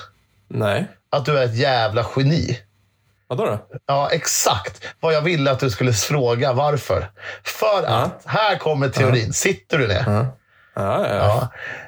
Nej. 0.48 0.88
Att 1.10 1.26
du 1.26 1.38
är 1.38 1.46
ett 1.46 1.56
jävla 1.56 2.06
geni. 2.16 2.60
Vadå 3.28 3.46
då? 3.46 3.60
Ja, 3.86 4.10
exakt 4.12 4.84
vad 5.00 5.14
jag 5.14 5.22
ville 5.22 5.52
att 5.52 5.60
du 5.60 5.70
skulle 5.70 5.94
fråga. 5.94 6.54
Varför? 6.54 7.12
För 7.44 7.84
att, 7.88 8.22
här 8.26 8.58
kommer 8.58 8.90
teorin. 8.90 9.34
Sitter 9.34 9.78
du 9.78 9.88
ner? 9.88 10.04
Ja, 10.08 10.28
ja, 10.76 11.08
ja. 11.08 11.16
Ja. 11.16 11.48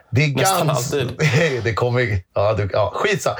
Det 0.09 0.23
är 0.23 0.35
Nästan 0.35 0.67
ganska... 0.67 0.97
alltid. 0.97 1.17
det 1.63 1.73
kommer... 1.73 2.21
Ja, 2.33 2.53
du, 2.53 2.69
ja, 2.73 2.91
skitsa. 2.95 3.37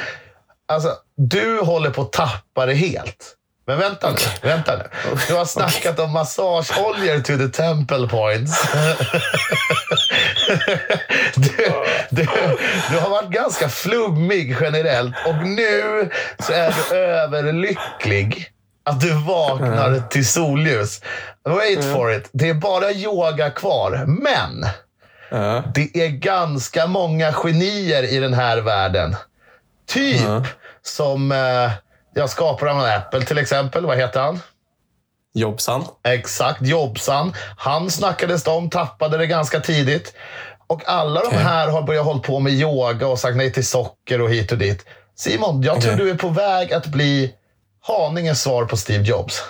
Alltså, 0.68 0.90
du 1.16 1.60
håller 1.62 1.90
på 1.90 2.02
att 2.02 2.12
tappa 2.12 2.66
det 2.66 2.74
helt. 2.74 3.36
Men 3.68 3.80
vänta 3.80 4.12
nu. 4.12 4.18
Vänta 4.50 4.76
nu. 4.76 4.84
Du 5.28 5.34
har 5.34 5.46
snackat 5.46 6.00
om 6.00 6.12
massageoljor 6.12 7.20
to 7.20 7.38
the 7.38 7.48
temple 7.48 8.08
points. 8.08 8.72
du, 11.36 11.74
du, 12.10 12.28
du 12.90 12.98
har 13.00 13.10
varit 13.10 13.30
ganska 13.30 13.70
flummig 13.70 14.58
generellt 14.62 15.16
och 15.26 15.36
nu 15.36 16.10
så 16.40 16.54
är 16.54 16.76
du 16.90 16.96
överlycklig 16.96 18.52
att 18.84 19.02
du 19.02 19.14
vaknar 19.14 20.10
till 20.10 20.28
solljus. 20.28 21.02
Wait 21.44 21.84
for 21.84 22.14
it. 22.14 22.30
Det 22.32 22.50
är 22.50 22.54
bara 22.54 22.92
yoga 22.92 23.50
kvar. 23.50 24.06
Men 24.08 24.66
det 25.74 25.96
är 26.06 26.10
ganska 26.10 26.88
många 26.88 27.34
genier 27.34 28.04
i 28.04 28.20
den 28.20 28.34
här 28.34 28.58
världen. 28.58 29.16
Typ 29.88 30.22
som 30.82 31.32
eh, 31.32 31.72
jag 32.18 32.30
skapar 32.30 32.68
av 32.68 32.80
Apple 32.80 33.22
till 33.26 33.38
exempel. 33.38 33.86
Vad 33.86 33.98
heter 33.98 34.20
han? 34.22 34.40
Jobbsan. 35.34 35.86
Exakt, 36.04 36.62
Jobsan. 36.62 37.34
Han 37.58 37.92
snackades 37.92 38.44
det 38.44 38.52
om, 38.52 38.70
tappade 38.70 39.18
det 39.18 39.28
ganska 39.28 39.60
tidigt. 39.60 40.14
Och 40.68 40.90
alla 40.90 41.20
de 41.22 41.28
Okej. 41.28 41.40
här 41.40 41.68
har 41.68 41.82
börjat 41.82 42.06
hålla 42.06 42.20
på 42.20 42.40
med 42.40 42.54
yoga 42.54 43.08
och 43.08 43.20
sagt 43.20 43.38
nej 43.38 43.54
till 43.54 43.66
socker 43.68 44.22
och 44.22 44.30
hit 44.30 44.52
och 44.52 44.58
dit. 44.58 44.86
Simon, 45.16 45.62
jag 45.64 45.82
tror 45.82 45.94
Okej. 45.94 46.06
du 46.06 46.12
är 46.12 46.16
på 46.16 46.30
väg 46.30 46.74
att 46.74 46.86
bli 46.86 47.34
Haninges 47.82 48.42
svar 48.42 48.66
på 48.66 48.78
Steve 48.78 49.04
Jobs. 49.04 49.44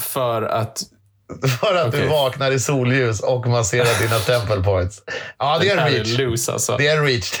För 0.00 0.42
att 0.42 0.82
För 1.60 1.74
att 1.74 1.92
du 1.92 1.98
Okej. 1.98 2.08
vaknar 2.10 2.50
i 2.50 2.60
solljus 2.60 3.20
och 3.20 3.46
masserar 3.46 4.02
dina 4.02 4.18
temple 4.40 4.62
points. 4.64 5.02
Ja, 5.38 5.58
det 5.60 5.68
är 5.68 5.72
en 5.72 5.78
är 5.78 5.90
reach. 5.90 6.18
loose 6.18 6.52
alltså. 6.52 6.76
Det 6.76 6.88
är 6.88 6.96
en 6.96 7.06
reach. 7.06 7.40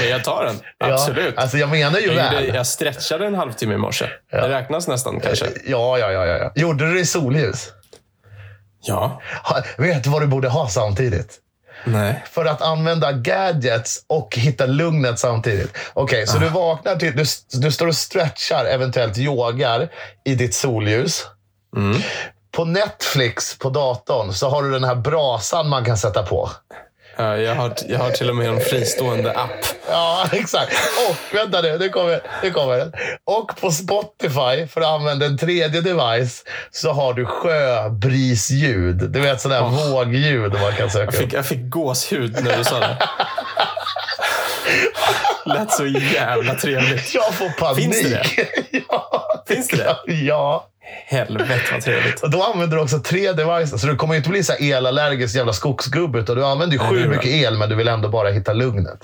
Men 0.00 0.08
jag 0.08 0.24
tar 0.24 0.44
den. 0.44 0.60
Ja, 0.78 0.92
Absolut. 0.92 1.38
Alltså 1.38 1.58
jag 1.58 1.68
menar 1.68 1.98
ju 1.98 2.06
jag, 2.06 2.14
väl. 2.14 2.44
gjorde, 2.44 2.56
jag 2.56 2.66
stretchade 2.66 3.26
en 3.26 3.34
halvtimme 3.34 3.74
i 3.74 3.78
morse. 3.78 4.06
Det 4.30 4.48
räknas 4.48 4.88
nästan 4.88 5.20
kanske. 5.20 5.46
Ja, 5.66 5.98
ja, 5.98 6.12
ja, 6.12 6.26
ja, 6.26 6.38
ja. 6.38 6.52
Gjorde 6.54 6.86
du 6.86 6.94
det 6.94 7.00
i 7.00 7.06
solljus? 7.06 7.68
Ja. 8.82 9.22
Ha, 9.42 9.62
vet 9.78 10.04
du 10.04 10.10
vad 10.10 10.22
du 10.22 10.26
borde 10.26 10.48
ha 10.48 10.68
samtidigt? 10.68 11.38
Nej. 11.84 12.24
För 12.30 12.44
att 12.44 12.62
använda 12.62 13.12
gadgets 13.12 14.04
och 14.06 14.36
hitta 14.36 14.66
lugnet 14.66 15.18
samtidigt. 15.18 15.76
Okej, 15.92 16.26
så 16.26 16.38
du 16.38 16.48
vaknar 16.48 16.96
till... 16.96 17.16
Du, 17.16 17.24
du 17.60 17.72
står 17.72 17.86
och 17.86 17.94
stretchar, 17.94 18.64
eventuellt 18.64 19.18
yogar, 19.18 19.88
i 20.24 20.34
ditt 20.34 20.54
solljus. 20.54 21.26
Mm. 21.76 22.02
På 22.52 22.64
Netflix 22.64 23.58
på 23.58 23.70
datorn 23.70 24.32
så 24.32 24.48
har 24.48 24.62
du 24.62 24.70
den 24.70 24.84
här 24.84 24.94
brasan 24.94 25.68
man 25.68 25.84
kan 25.84 25.96
sätta 25.96 26.22
på. 26.22 26.50
Ja, 27.20 27.36
jag, 27.36 27.54
har, 27.54 27.72
jag 27.88 27.98
har 27.98 28.10
till 28.10 28.30
och 28.30 28.36
med 28.36 28.48
en 28.48 28.60
fristående 28.60 29.32
app. 29.32 29.50
Ja, 29.90 30.28
exakt. 30.32 30.72
Och 31.08 31.16
vänta 31.34 31.60
nu, 31.60 31.78
nu 31.78 31.88
kommer, 31.88 32.20
nu 32.42 32.50
kommer 32.50 32.76
den. 32.78 32.92
Och 33.24 33.56
på 33.60 33.70
Spotify, 33.70 34.66
för 34.66 34.80
att 34.80 34.86
använda 34.86 35.26
en 35.26 35.38
tredje 35.38 35.80
device, 35.80 36.44
så 36.70 36.92
har 36.92 37.14
du 37.14 37.26
sjöbrisljud. 37.26 38.96
Du 39.10 39.20
vet 39.20 39.40
sådär 39.40 39.62
vågljud 39.62 40.52
man 40.52 40.72
kan 40.76 40.90
söka 40.90 41.04
Jag 41.04 41.08
upp. 41.14 41.14
fick, 41.20 41.32
jag 41.32 41.46
fick 41.46 41.70
gåshud 41.70 42.44
när 42.44 42.58
du 42.58 42.64
sa 42.64 42.80
det. 42.80 42.96
Lät 45.46 45.72
så 45.72 45.86
jävla 45.86 46.54
trevligt. 46.54 47.14
Jag 47.14 47.34
får 47.34 47.48
panik. 47.48 47.76
Finns 47.94 48.02
det 48.02 48.26
ja. 48.88 49.26
Finns 49.48 49.68
det 49.68 49.76
det? 49.76 50.12
Ja. 50.12 50.66
Helvete 51.06 51.62
vad 51.72 51.82
trevligt. 51.82 52.20
Och 52.22 52.30
då 52.30 52.42
använder 52.42 52.76
du 52.76 52.82
också 52.82 52.98
tre 52.98 53.32
devices. 53.32 53.80
Så 53.80 53.86
du 53.86 53.96
kommer 53.96 54.14
ju 54.14 54.18
inte 54.18 54.30
bli 54.30 54.42
så 54.42 54.52
elallergisk 54.52 55.36
jävla 55.36 55.52
skogsgubbe. 55.52 56.18
Utan 56.18 56.36
du 56.36 56.44
använder 56.44 56.76
ju 56.76 56.82
Nej, 56.82 56.90
sju 56.90 57.08
mycket 57.08 57.26
el, 57.26 57.58
men 57.58 57.68
du 57.68 57.74
vill 57.74 57.88
ändå 57.88 58.08
bara 58.08 58.30
hitta 58.30 58.52
lugnet. 58.52 59.00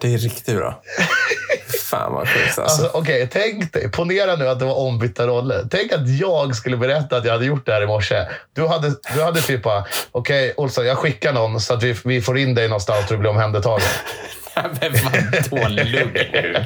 Det 0.00 0.14
är 0.14 0.18
riktigt 0.18 0.56
bra. 0.56 0.82
Fan 1.90 2.12
vad 2.12 2.28
sjukt 2.28 2.58
alltså. 2.58 2.62
Alltså, 2.62 2.98
Okej, 2.98 3.28
tänk 3.32 3.72
dig. 3.72 3.90
Ponera 3.90 4.36
nu 4.36 4.48
att 4.48 4.58
det 4.58 4.64
var 4.64 4.78
ombytta 4.78 5.26
roller. 5.26 5.64
Tänk 5.70 5.92
att 5.92 6.08
jag 6.08 6.56
skulle 6.56 6.76
berätta 6.76 7.16
att 7.16 7.24
jag 7.24 7.32
hade 7.32 7.44
gjort 7.44 7.66
det 7.66 7.72
här 7.72 7.82
i 7.82 7.86
morse. 7.86 8.26
Du 8.52 8.66
hade, 8.66 8.92
du 9.14 9.22
hade 9.22 9.40
typ 9.40 9.62
bara, 9.62 9.84
okej 10.12 10.54
Olsson, 10.56 10.86
jag 10.86 10.98
skickar 10.98 11.32
någon 11.32 11.60
så 11.60 11.74
att 11.74 11.82
vi, 11.82 11.96
vi 12.04 12.20
får 12.20 12.38
in 12.38 12.54
dig 12.54 12.68
någonstans 12.68 13.04
och 13.04 13.12
du 13.12 13.18
blir 13.18 13.30
omhändertagen. 13.30 13.86
Men 14.80 14.92
vadå 15.50 15.68
lugn 15.68 16.10
nu? 16.32 16.64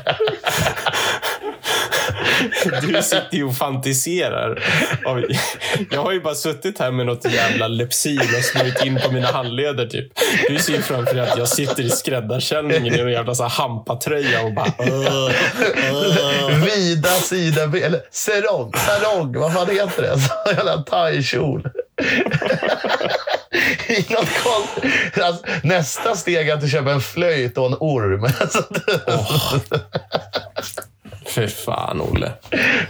Du 2.83 3.03
sitter 3.03 3.37
ju 3.37 3.45
och 3.45 3.57
fantiserar. 3.57 4.63
Jag 5.91 6.03
har 6.03 6.13
ju 6.13 6.21
bara 6.21 6.35
suttit 6.35 6.79
här 6.79 6.91
med 6.91 7.07
något 7.07 7.33
jävla 7.33 7.69
Lypsyl 7.69 8.21
och 8.39 8.45
smörjt 8.45 8.85
in 8.85 9.01
på 9.05 9.11
mina 9.13 9.27
handleder. 9.27 9.87
Typ. 9.87 10.13
Du 10.49 10.59
ser 10.59 10.73
ju 10.73 10.83
framför 10.83 11.15
dig 11.15 11.31
att 11.31 11.39
jag 11.39 11.49
sitter 11.49 11.83
i 11.83 11.91
skräddarställningen 11.91 12.95
i 12.95 12.99
en 12.99 13.11
jävla 13.11 13.35
så 13.35 13.43
här 13.43 13.51
hampatröja 13.51 14.43
och 14.43 14.55
bara... 14.55 14.73
"Åh, 14.79 15.31
åh." 15.93 16.65
Vida 16.65 17.09
sida, 17.09 17.63
eller 17.63 18.01
sarong, 18.11 18.73
sarong, 18.87 19.39
vad 19.39 19.55
fan 19.55 19.69
heter 19.71 20.03
det? 20.03 20.19
Så 20.21 20.33
jävla 20.57 20.77
thai-kjol. 20.83 21.71
Alltså, 25.23 25.45
nästa 25.63 26.17
steg 26.17 26.49
är 26.49 26.55
att 26.55 26.61
du 26.61 26.69
köper 26.69 26.91
en 26.91 27.01
flöjt 27.01 27.59
och 27.59 27.67
en 27.67 27.75
orm. 27.81 28.25
Alltså, 28.41 28.65
Fy 31.29 31.49
fan, 31.49 32.01
Olle. 32.01 32.33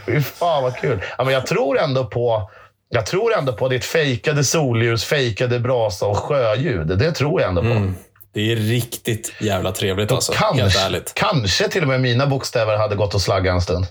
Fy 0.06 0.20
fan 0.20 0.62
vad 0.62 0.76
kul. 0.76 1.02
Ja, 1.18 1.24
men 1.24 1.34
jag 1.34 1.46
tror 1.46 1.78
ändå 1.78 2.04
på 2.04 2.50
jag 2.90 3.06
tror 3.06 3.34
ändå 3.38 3.52
på 3.52 3.68
ditt 3.68 3.84
fejkade 3.84 4.44
solljus, 4.44 5.04
fejkade 5.04 5.60
brasa 5.60 6.06
och 6.06 6.16
sjöljud. 6.16 6.86
Det 6.98 7.12
tror 7.12 7.40
jag 7.40 7.48
ändå 7.48 7.62
på. 7.62 7.92
Det 8.34 8.52
är 8.52 8.56
riktigt 8.56 9.32
jävla 9.40 9.72
trevligt 9.72 10.12
alltså. 10.12 10.32
Helt 10.32 10.58
kanske, 10.58 10.80
ärligt. 10.80 11.12
kanske 11.14 11.68
till 11.68 11.82
och 11.82 11.88
med 11.88 12.00
mina 12.00 12.26
bokstäver 12.26 12.76
hade 12.76 12.94
gått 12.96 13.14
och 13.14 13.20
slaggat 13.20 13.54
en 13.54 13.60
stund. 13.60 13.86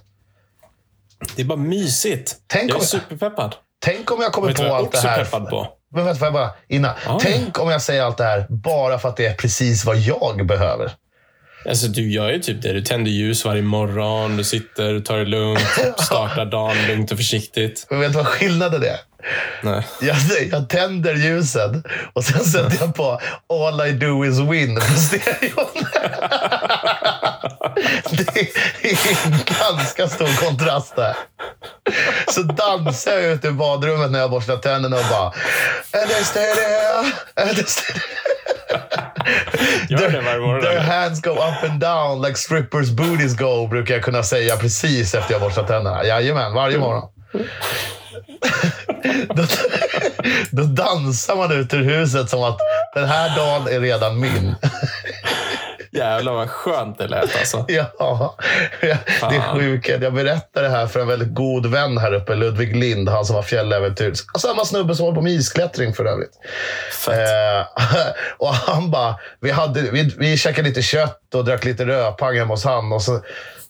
Det 1.36 1.42
är 1.42 1.46
bara 1.46 1.58
mysigt. 1.60 2.36
Tänk 2.48 2.70
jag 2.70 2.76
är 2.76 2.80
om- 2.80 2.86
superpeppad. 2.86 3.56
Tänk 3.80 4.12
om 4.12 4.22
jag 4.22 4.32
kommer 4.32 4.54
på 4.54 4.76
allt 4.76 4.92
det 4.92 5.00
här. 5.00 5.24
peppad 5.24 5.50
på? 5.50 5.68
Men 5.92 6.06
vänta, 6.06 6.20
får 6.20 6.26
jag 6.26 6.34
bara 6.34 6.50
innan. 6.68 6.96
Tänk 7.22 7.60
om 7.60 7.70
jag 7.70 7.82
säger 7.82 8.04
allt 8.04 8.18
det 8.18 8.24
här 8.24 8.46
bara 8.50 9.00
för 9.00 9.10
att 9.10 9.18
det 9.18 9.26
är 9.26 9.34
precis 9.34 9.86
vad 9.86 9.98
jag 9.98 10.46
behöver. 10.48 10.92
Alltså, 11.66 11.88
du 11.88 12.12
gör 12.12 12.32
ju 12.32 12.40
typ 12.40 12.62
det. 12.62 12.74
Du 12.74 12.82
tänder 12.82 13.12
ljus 13.12 13.46
varje 13.46 13.62
morgon, 13.62 14.38
du 14.38 14.44
sitter, 14.44 14.94
du 14.94 15.02
tar 15.02 15.18
det 15.18 15.26
lugnt, 15.26 15.68
startar 16.00 16.46
dagen 16.46 16.88
lugnt 16.88 17.12
och 17.12 17.18
försiktigt. 17.18 17.88
Men 17.90 18.00
vet 18.00 18.12
du 18.12 18.18
vad 18.18 18.28
skillnaden 18.28 18.84
är? 18.84 18.98
Nej. 19.64 19.88
Jag, 20.02 20.18
jag 20.52 20.70
tänder 20.70 21.14
ljusen 21.14 21.84
och 22.14 22.24
sen 22.24 22.46
sätter 22.46 22.78
jag 22.80 22.96
på 22.96 23.22
All 23.50 23.88
I 23.88 23.92
do 23.92 24.26
is 24.26 24.40
win 24.40 24.76
på 24.76 25.00
stereon. 25.00 25.86
Det 28.12 28.40
är 28.84 29.26
en 29.26 29.40
ganska 29.60 30.08
stor 30.08 30.46
kontrast 30.48 30.96
där. 30.96 31.16
Så 32.28 32.42
dansar 32.42 33.12
jag 33.12 33.24
ute 33.24 33.48
i 33.48 33.52
badrummet 33.52 34.12
när 34.12 34.20
jag 34.20 34.32
borstar 34.32 34.58
tänderna 34.58 34.98
och 34.98 35.06
bara... 35.10 35.34
Är 35.92 36.08
det 36.08 36.26
stereo? 36.26 37.12
Är 37.36 37.54
det 37.54 37.70
stereo? 37.70 38.17
Gör 39.90 40.12
det 40.12 40.22
varje 40.22 40.40
morgon. 40.40 40.62
Their 40.62 40.80
hands 40.80 41.22
go 41.22 41.32
up 41.32 41.70
and 41.70 41.80
down 41.80 42.22
like 42.22 42.38
strippers 42.38 42.90
booties 42.90 43.36
go, 43.36 43.68
brukar 43.68 43.94
jag 43.94 44.04
kunna 44.04 44.24
säga 44.24 44.58
precis 44.58 45.16
efter 45.16 45.34
jag 45.34 45.42
borstat 45.42 45.68
tänderna. 45.68 46.04
Jajamän, 46.04 46.54
varje 46.54 46.78
morgon. 46.78 47.10
då, 49.36 49.44
då 50.52 50.64
dansar 50.64 51.36
man 51.36 51.52
ut 51.52 51.74
ur 51.74 51.84
huset 51.84 52.30
som 52.30 52.44
att 52.44 52.60
den 52.96 53.06
här 53.06 53.36
dagen 53.36 53.68
är 53.68 53.80
redan 53.80 54.20
min. 54.20 54.56
Jävlar 55.98 56.34
vad 56.34 56.50
skönt 56.50 56.98
det 56.98 57.08
lät 57.08 57.40
alltså. 57.40 57.66
Ja, 57.70 58.36
det 59.30 59.36
är 59.36 59.56
sjukt. 59.56 59.90
Jag 60.02 60.14
berättade 60.14 60.68
det 60.68 60.72
här 60.72 60.88
för 60.88 61.00
en 61.00 61.08
väldigt 61.08 61.34
god 61.34 61.66
vän 61.66 61.98
här 61.98 62.14
uppe, 62.14 62.36
Ludvig 62.36 62.76
Lind, 62.76 63.10
han 63.10 63.26
som 63.26 63.36
var 63.36 63.44
fjälläventyr. 63.44 64.14
Samma 64.38 64.66
snubbe 64.66 64.96
som 64.96 65.06
håller 65.06 65.16
på 65.16 65.22
med 65.22 65.34
isklättring 65.34 65.94
för 65.94 66.06
övrigt. 66.06 66.34
Fett. 67.06 67.20
Eh, 67.20 67.66
och 68.38 68.54
han 68.54 68.92
bara, 68.92 69.16
vi, 69.40 69.52
hade, 69.52 69.82
vi, 69.82 70.14
vi 70.18 70.38
käkade 70.38 70.68
lite 70.68 70.82
kött 70.82 71.36
och 71.36 71.46
drack 71.46 71.66
lite 71.66 71.86
rödpang 71.86 72.38
hemma 72.38 72.54
hos 72.54 72.66
han. 72.66 72.92
Och 72.92 73.02
så 73.02 73.22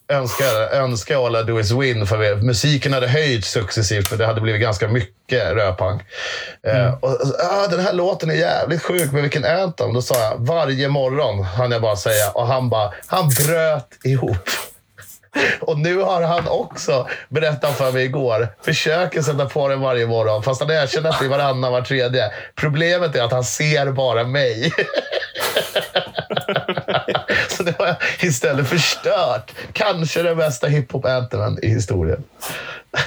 önskade, 0.08 0.68
önskade 0.68 1.26
All 1.26 1.36
I 1.36 1.42
Do 1.42 1.60
Is 1.60 1.70
Win, 1.70 2.06
för 2.06 2.36
musiken 2.36 2.92
hade 2.92 3.08
höjts 3.08 3.50
successivt, 3.50 4.08
för 4.08 4.16
det 4.16 4.26
hade 4.26 4.40
blivit 4.40 4.60
ganska 4.60 4.88
mycket 4.88 5.52
rödpang. 5.52 6.02
Eh, 6.66 6.94
och, 6.94 7.10
och, 7.10 7.34
ah, 7.52 7.66
den 7.66 7.80
här 7.80 7.92
låten 7.92 8.30
är 8.30 8.34
jävligt 8.34 8.82
sjuk, 8.82 9.12
men 9.12 9.22
vilken 9.22 9.44
anthem? 9.44 9.94
Då 9.94 10.02
sa 10.02 10.20
jag, 10.20 10.36
varje 10.38 10.88
morgon, 10.88 11.42
han 11.44 11.70
jag 11.70 11.82
bara 11.82 11.96
säga. 11.96 12.30
Och 12.30 12.46
han 12.46 12.68
bara, 12.68 12.92
han 13.06 13.28
bröt 13.28 13.98
ihop. 14.04 14.48
Och 15.60 15.78
nu 15.78 15.96
har 15.96 16.22
han 16.22 16.48
också, 16.48 17.08
berättat 17.28 17.76
för 17.76 17.92
mig 17.92 18.04
igår, 18.04 18.48
försöker 18.64 19.22
sätta 19.22 19.46
på 19.46 19.68
den 19.68 19.80
varje 19.80 20.06
morgon. 20.06 20.42
Fast 20.42 20.60
han 20.60 20.70
erkänner 20.70 21.10
att 21.10 21.18
det 21.18 21.24
är 21.24 21.28
varannan, 21.28 21.72
var 21.72 21.82
tredje. 21.82 22.30
Problemet 22.54 23.16
är 23.16 23.22
att 23.22 23.32
han 23.32 23.44
ser 23.44 23.92
bara 23.92 24.24
mig. 24.24 24.72
Så 27.48 27.62
det 27.62 27.74
har 27.78 27.86
jag 27.86 27.96
istället 28.20 28.68
förstört. 28.68 29.52
Kanske 29.72 30.22
den 30.22 30.36
bästa 30.36 30.66
hiphop-anthemen 30.66 31.58
i 31.64 31.68
historien. 31.68 32.24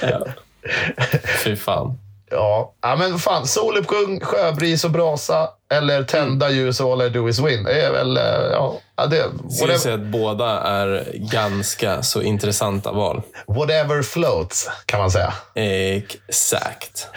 Ja. 0.02 0.26
Fy 1.44 1.56
fan. 1.56 1.98
Ja, 2.30 2.72
ja 2.82 2.96
men 2.96 3.18
fan. 3.18 3.46
Soluppgång, 3.46 4.20
sjöbris 4.20 4.84
och 4.84 4.90
brasa 4.90 5.48
eller 5.74 6.02
tända 6.04 6.50
ljus 6.50 6.80
och 6.80 6.92
all 6.92 7.02
I 7.02 7.08
do 7.08 7.28
is 7.28 7.38
win. 7.38 7.64
Det 7.64 7.82
är 7.82 7.92
väl... 7.92 8.16
eh, 8.16 8.22
Ja, 8.52 8.78
ja, 8.96 9.06
det, 9.06 9.24
jag 9.68 9.80
säga 9.80 9.94
att 9.94 10.00
båda 10.00 10.60
är 10.60 11.06
ganska 11.14 12.02
så 12.02 12.22
intressanta 12.22 12.92
val. 12.92 13.22
whatever 13.46 14.02
floats, 14.02 14.70
kan 14.86 15.00
man 15.00 15.10
säga. 15.10 15.32
Exakt. 15.54 17.08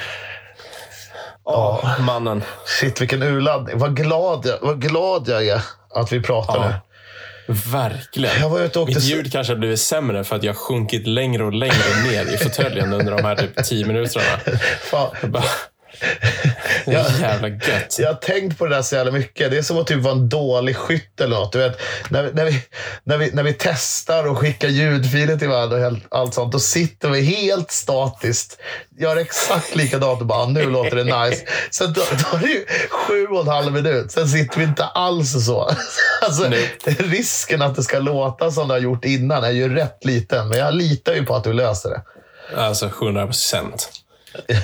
Åh, 1.44 2.00
mannen. 2.02 2.44
Shit, 2.66 3.02
vilken 3.02 3.24
urladdning. 3.24 3.78
Vad 3.78 3.96
glad 3.96 4.46
jag, 4.46 4.58
vad 4.62 4.82
glad 4.82 5.28
jag 5.28 5.48
är 5.48 5.62
att 5.96 6.12
vi 6.12 6.22
pratar 6.22 6.56
Ja. 6.56 6.74
Verkligen. 7.48 8.42
Jag 8.42 8.50
var 8.50 8.60
ute 8.60 8.80
och. 8.80 8.88
Mitt 8.88 9.04
ljud 9.04 9.32
kanske 9.32 9.54
har 9.54 9.58
blivit 9.58 9.80
sämre 9.80 10.24
för 10.24 10.36
att 10.36 10.44
jag 10.44 10.54
har 10.54 10.58
sjunkit 10.58 11.08
längre 11.08 11.44
och 11.44 11.54
längre 11.54 12.04
ner 12.10 12.34
i 12.34 12.38
fåtöljen 12.38 12.94
under 12.94 13.16
de 13.18 13.24
här 13.24 13.36
typ 13.36 13.64
tio 13.64 13.86
minuterna. 13.86 14.24
Fan, 14.82 15.12
bara, 15.24 15.44
är 16.94 17.22
jävla 17.22 17.48
gött. 17.50 17.96
Jag 18.00 18.08
har 18.08 18.14
tänkt 18.14 18.58
på 18.58 18.66
det 18.66 18.76
där 18.76 18.82
så 18.82 18.96
jävla 18.96 19.12
mycket. 19.12 19.52
Det 19.52 19.58
är 19.58 19.62
som 19.62 19.78
att 19.78 19.88
typ 19.88 20.02
vara 20.02 20.14
en 20.14 20.30
dålig 20.30 20.76
skytt 20.76 21.22
eller 21.22 21.36
något. 21.36 21.52
Du 21.52 21.60
vet, 21.60 21.82
när, 22.10 22.32
när, 22.34 22.46
vi, 22.46 22.62
när, 23.04 23.18
vi, 23.18 23.32
när 23.32 23.44
vi 23.44 23.54
testar 23.60 24.28
och 24.28 24.38
skickar 24.38 24.68
ljudfiler 24.68 25.38
till 25.38 25.48
varandra 25.50 25.76
och 25.78 25.84
helt, 25.84 26.06
allt 26.12 26.34
sånt, 26.34 26.52
då 26.52 26.60
sitter 26.60 27.10
vi 27.10 27.22
helt 27.22 27.72
statiskt. 27.72 28.58
Gör 29.00 29.18
exakt 29.18 29.76
likadant 29.76 30.22
och 30.22 30.28
bara, 30.28 30.40
"Ah, 30.40 30.48
nu 30.48 30.70
låter 30.70 30.96
det 30.96 31.04
nice. 31.04 31.46
Sen 31.72 31.90
är 31.90 32.40
det 32.40 32.48
ju 32.48 32.66
sju 32.90 33.28
och 33.28 33.42
en 33.42 33.48
halv 33.48 33.72
minut. 33.74 34.12
Sen 34.12 34.28
sitter 34.28 34.58
vi 34.58 34.64
inte 34.64 34.86
alls 34.86 35.46
så. 35.46 35.72
Alltså, 36.22 36.52
risken 36.98 37.62
att 37.62 37.76
det 37.76 37.84
ska 37.84 38.00
låta 38.00 38.52
som 38.52 38.68
det 38.68 38.74
har 38.74 38.80
gjort 38.80 39.06
innan 39.06 39.44
är 39.44 39.52
ju 39.52 39.76
rätt 39.76 40.06
liten. 40.06 40.48
Men 40.50 40.58
jag 40.60 40.74
litar 40.74 41.14
ju 41.14 41.26
på 41.26 41.36
att 41.36 41.44
du 41.44 41.54
löser 41.54 41.90
det. 41.90 42.02
Alltså 42.58 42.86
100 42.86 43.26
procent. 43.26 43.90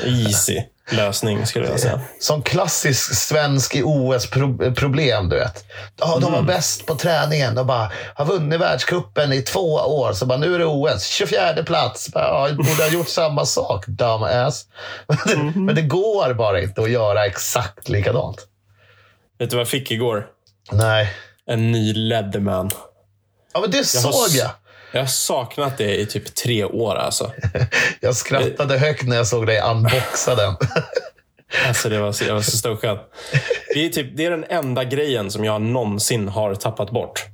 Easy 0.06 0.64
lösning 0.92 1.46
skulle 1.46 1.68
jag 1.68 1.80
säga. 1.80 2.02
Som 2.20 2.42
klassisk 2.42 3.16
svensk 3.16 3.76
i 3.76 3.84
OS-problem, 3.84 5.30
du 5.30 5.36
vet. 5.36 5.66
Ja, 6.00 6.18
de 6.22 6.32
var 6.32 6.42
bäst 6.42 6.86
på 6.86 6.96
träningen. 6.96 7.56
De 7.56 7.68
bara, 7.68 7.92
har 8.16 8.26
vunnit 8.26 8.60
världscupen 8.60 9.34
i 9.34 9.42
två 9.42 9.74
år. 9.74 10.14
Så 10.14 10.26
bara, 10.26 10.38
nu 10.38 10.56
är 10.56 10.60
det 10.60 10.66
OS. 10.66 11.06
24 11.06 11.64
plats. 11.66 12.10
Ja, 12.14 12.48
jag 12.48 12.58
borde 12.58 12.84
ha 12.84 12.90
gjort 12.90 13.10
samma 13.10 13.46
sak, 13.46 13.88
dumbass. 13.88 14.66
Men 15.08 15.18
det, 15.26 15.60
men 15.60 15.76
det 15.76 15.82
går 15.82 16.34
bara 16.34 16.62
inte 16.62 16.82
att 16.82 16.90
göra 16.90 17.26
exakt 17.26 17.90
likadant. 17.90 18.48
Vet 19.40 19.50
du 19.50 19.56
vad 19.56 19.62
jag 19.62 19.68
fick 19.68 19.92
igår? 19.92 20.28
Nej. 20.72 21.14
En 21.48 21.72
ny 21.72 21.94
Leatherman. 21.94 22.70
Ja, 23.54 23.60
men 23.60 23.72
det 23.72 23.78
Jag 23.78 23.86
såg 23.86 24.14
har, 24.14 24.38
jag. 24.38 24.50
Jag 24.92 25.02
har 25.02 25.08
saknat 25.08 25.78
det 25.78 26.00
i 26.00 26.06
typ 26.06 26.36
tre 26.36 26.64
år 26.64 26.96
alltså. 26.96 27.32
Jag 28.00 28.16
skrattade 28.16 28.78
högt 28.78 29.08
när 29.08 29.16
jag 29.16 29.28
såg 29.28 29.48
dig 29.48 29.62
unboxa 29.62 30.36
den. 30.36 30.56
Alltså 31.68 31.90
det 31.90 32.00
var 32.00 32.12
så, 32.12 32.24
jag 32.24 32.34
var 32.34 32.42
så 32.42 32.58
stokad. 32.58 33.00
Det 33.74 33.86
är, 33.86 33.90
typ, 33.90 34.18
det 34.18 34.26
är 34.26 34.32
den 34.32 34.46
enda 34.50 34.84
grejen 34.84 35.32
som 35.32 35.46
jag 35.46 35.62
någonsin 35.62 36.28
har 36.28 36.56
tappat 36.56 36.92
bort. 36.92 37.26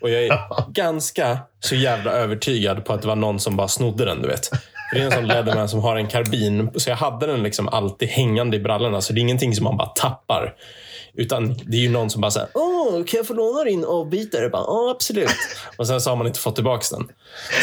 Och 0.00 0.10
jag 0.10 0.24
är 0.24 0.38
ganska 0.72 1.38
så 1.60 1.74
jävla 1.74 2.12
övertygad 2.12 2.84
på 2.84 2.92
att 2.92 3.02
det 3.02 3.08
var 3.08 3.16
någon 3.16 3.40
som 3.40 3.56
bara 3.56 3.68
snodde 3.68 4.04
den, 4.04 4.22
du 4.22 4.28
vet. 4.28 4.48
För 4.48 4.94
det 4.94 5.00
är 5.00 5.04
en 5.04 5.12
sån 5.12 5.26
Leatherman 5.26 5.68
som 5.68 5.80
har 5.80 5.96
en 5.96 6.06
karbin. 6.06 6.70
Så 6.76 6.90
jag 6.90 6.96
hade 6.96 7.26
den 7.26 7.42
liksom 7.42 7.68
alltid 7.68 8.08
hängande 8.08 8.56
i 8.56 8.60
brallorna. 8.60 9.00
Så 9.00 9.12
det 9.12 9.18
är 9.18 9.22
ingenting 9.22 9.54
som 9.54 9.64
man 9.64 9.76
bara 9.76 9.88
tappar. 9.88 10.54
Utan 11.16 11.54
det 11.66 11.76
är 11.76 11.80
ju 11.80 11.88
någon 11.90 12.10
som 12.10 12.20
bara 12.20 12.30
säger 12.30 12.48
Åh, 12.54 13.04
kan 13.04 13.18
jag 13.18 13.26
få 13.26 13.34
låna 13.34 13.64
din 13.64 13.84
avbitare? 13.84 14.48
Bara, 14.48 14.64
Ja, 14.66 14.90
absolut. 14.90 15.30
Och 15.76 15.86
sen 15.86 16.00
så 16.00 16.10
har 16.10 16.16
man 16.16 16.26
inte 16.26 16.40
fått 16.40 16.54
tillbaka 16.54 16.86
den. 16.90 17.08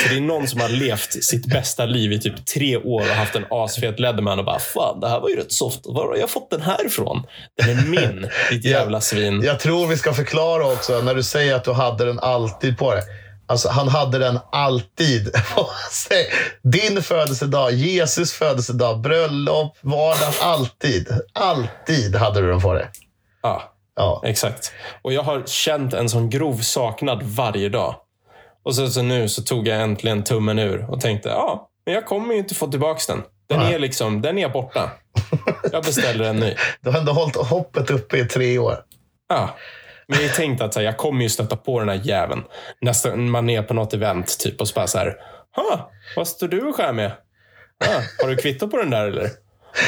Så 0.04 0.10
det 0.10 0.18
är 0.18 0.22
någon 0.22 0.48
som 0.48 0.60
har 0.62 0.70
levt 0.70 1.24
sitt 1.24 1.46
bästa 1.46 1.86
liv 1.86 2.12
i 2.12 2.20
typ 2.20 2.46
tre 2.46 2.78
år 2.78 3.02
och 3.02 3.08
haft 3.08 3.36
en 3.36 3.46
asfet 3.50 4.00
Leatherman 4.00 4.40
och 4.40 4.46
bara 4.46 4.60
Fan, 4.60 5.00
det 5.00 5.10
här 5.10 5.20
var 5.20 5.30
ju 5.30 5.36
rätt 5.36 5.52
soft. 5.52 5.82
Var 5.86 6.08
har 6.08 6.16
jag 6.16 6.30
fått 6.30 6.50
den 6.50 6.62
här 6.62 6.86
ifrån? 6.86 7.24
Den 7.66 7.78
är 7.78 7.86
min, 7.86 8.30
ditt 8.52 8.66
jävla 8.66 9.02
svin. 9.02 9.42
Jag 9.44 9.60
tror 9.60 9.88
vi 9.88 9.98
ska 9.98 10.14
förklara 10.14 10.66
också, 10.66 11.02
när 11.02 11.16
du 11.16 11.24
säger 11.24 11.56
att 11.56 11.64
du 11.64 11.74
hade 11.74 12.06
den 12.06 12.20
alltid 12.20 12.78
på 12.78 12.94
dig. 12.94 13.04
Alltså, 13.48 13.70
han 13.70 13.88
hade 13.88 14.18
den 14.18 14.40
alltid. 14.52 15.36
Säg, 15.92 16.26
Din 16.64 17.04
födelsedag, 17.04 17.72
Jesus 17.72 18.34
födelsedag, 18.34 19.02
bröllop, 19.02 19.78
vardag. 19.82 20.34
Alltid. 20.42 21.08
Alltid 21.34 22.16
hade 22.16 22.42
du 22.42 22.48
den 22.48 22.62
på 22.62 22.74
dig. 22.74 22.90
Ja, 23.42 23.74
Ja. 23.96 24.22
exakt. 24.26 24.72
Och 25.02 25.14
jag 25.14 25.24
har 25.24 25.44
känt 25.46 25.94
en 25.94 26.10
sån 26.10 26.30
grov 26.30 26.58
saknad 26.58 27.24
varje 27.24 27.70
dag. 27.70 27.96
Och 28.64 28.76
så, 28.76 28.88
så 28.88 29.02
nu 29.02 29.30
så 29.30 29.42
tog 29.42 29.68
jag 29.68 29.82
äntligen 29.82 30.24
tummen 30.24 30.60
ur 30.60 30.92
och 30.92 31.02
tänkte, 31.02 31.30
ja, 31.30 31.70
men 31.86 31.94
jag 31.96 32.06
kommer 32.06 32.34
ju 32.34 32.40
inte 32.40 32.56
få 32.56 32.68
tillbaka 32.68 33.00
den. 33.14 33.24
Den 33.50 33.60
Nej. 33.60 33.74
är 33.74 33.80
liksom, 33.80 34.22
den 34.22 34.38
är 34.38 34.50
borta. 34.50 34.92
Jag 35.72 35.84
beställer 35.84 36.26
en 36.30 36.36
ny. 36.36 36.56
Du 36.82 36.90
har 36.90 37.00
ändå 37.00 37.12
hållit 37.12 37.36
hoppet 37.36 37.90
uppe 37.90 38.18
i 38.18 38.26
tre 38.26 38.58
år. 38.58 38.76
Ja. 39.30 39.50
Men 40.08 40.22
jag 40.22 40.34
tänkte 40.34 40.66
att 40.66 40.74
så 40.74 40.80
här, 40.80 40.86
jag 40.86 40.98
kommer 40.98 41.24
ju 41.24 41.30
stöta 41.30 41.56
på 41.56 41.80
den 41.80 41.90
här 41.90 42.02
jäveln. 42.04 42.44
Nästan 42.82 43.30
man 43.30 43.50
är 43.50 43.62
på 43.62 43.74
något 43.74 43.94
event 43.94 44.40
typ 44.40 44.62
och 44.62 44.68
så 44.68 44.74
bara 44.74 44.88
så 44.88 44.98
här. 44.98 45.16
Ha, 45.56 45.92
vad 46.16 46.28
står 46.28 46.48
du 46.48 46.62
och 46.62 46.76
skär 46.76 46.94
med? 46.94 47.12
Ah, 47.86 48.02
har 48.24 48.30
du 48.30 48.36
kvitto 48.36 48.68
på 48.68 48.78
den 48.78 48.90
där 48.90 49.08
eller? 49.08 49.30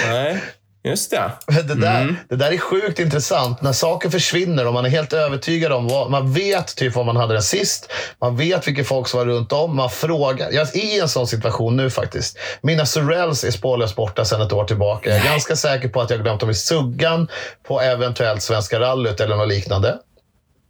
Nej, 0.08 0.42
just 0.84 1.12
det. 1.12 1.32
Det 1.48 1.76
där, 1.76 2.16
det 2.30 2.36
där 2.36 2.52
är 2.52 2.58
sjukt 2.58 3.00
intressant. 3.00 3.62
När 3.62 3.74
saker 3.74 4.10
försvinner 4.10 4.68
och 4.68 4.74
man 4.74 4.86
är 4.86 4.90
helt 4.90 5.14
övertygad 5.14 5.72
om 5.72 5.88
vad, 5.88 6.12
Man 6.12 6.34
vet 6.34 6.76
typ 6.76 6.96
vad 6.96 7.06
man 7.06 7.16
hade 7.16 7.34
den 7.34 7.44
sist. 7.44 7.92
Man 8.22 8.38
vet 8.38 8.68
vilka 8.68 8.84
folk 8.84 9.08
som 9.08 9.18
var 9.18 9.26
runt 9.26 9.52
om. 9.52 9.76
Man 9.76 9.90
frågar. 9.90 10.52
Jag 10.52 10.76
är 10.76 10.78
i 10.78 11.00
en 11.00 11.10
sån 11.10 11.28
situation 11.28 11.78
nu 11.78 11.90
faktiskt. 11.90 12.38
Mina 12.62 12.86
Sorells 12.86 13.44
är 13.44 13.52
spårlöst 13.52 13.96
borta 13.96 14.26
sedan 14.26 14.42
ett 14.42 14.54
år 14.54 14.66
tillbaka. 14.66 15.10
Jag 15.10 15.20
är 15.20 15.24
ganska 15.32 15.56
säker 15.56 15.90
på 15.90 16.02
att 16.02 16.10
jag 16.10 16.24
glömt 16.24 16.40
dem 16.40 16.50
i 16.50 16.56
suggan 16.56 17.28
på 17.68 17.82
eventuellt 17.82 18.42
Svenska 18.42 18.80
rallyt 18.80 19.20
eller 19.20 19.36
något 19.36 19.48
liknande. 19.48 19.98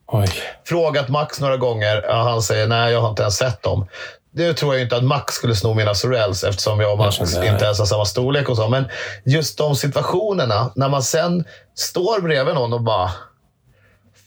Oj. 0.08 0.28
Frågat 0.66 1.10
Max 1.10 1.40
några 1.40 1.58
gånger. 1.58 2.06
Ja, 2.08 2.24
han 2.24 2.42
säger 2.42 2.68
nej, 2.68 2.94
jag 2.94 3.02
har 3.02 3.10
inte 3.10 3.22
ens 3.22 3.36
sett 3.38 3.64
dem. 3.64 3.88
Nu 4.34 4.54
tror 4.54 4.74
jag 4.74 4.82
inte 4.82 4.96
att 4.96 5.04
Max 5.04 5.36
skulle 5.36 5.56
sno 5.56 5.74
mina 5.74 5.96
Sorells 5.96 6.44
eftersom 6.44 6.80
jag 6.80 6.92
och 6.92 6.98
Max 6.98 7.36
Jag 7.36 7.46
inte 7.46 7.66
ens 7.66 7.80
har 7.80 7.86
samma 7.86 8.06
storlek 8.06 8.50
och 8.50 8.56
så. 8.56 8.68
Men 8.68 8.86
just 9.26 9.58
de 9.58 9.76
situationerna, 9.76 10.72
när 10.76 10.90
man 10.90 11.04
sen 11.04 11.44
står 11.76 12.22
bredvid 12.22 12.56
någon 12.56 12.74
och 12.74 12.82
bara... 12.82 13.12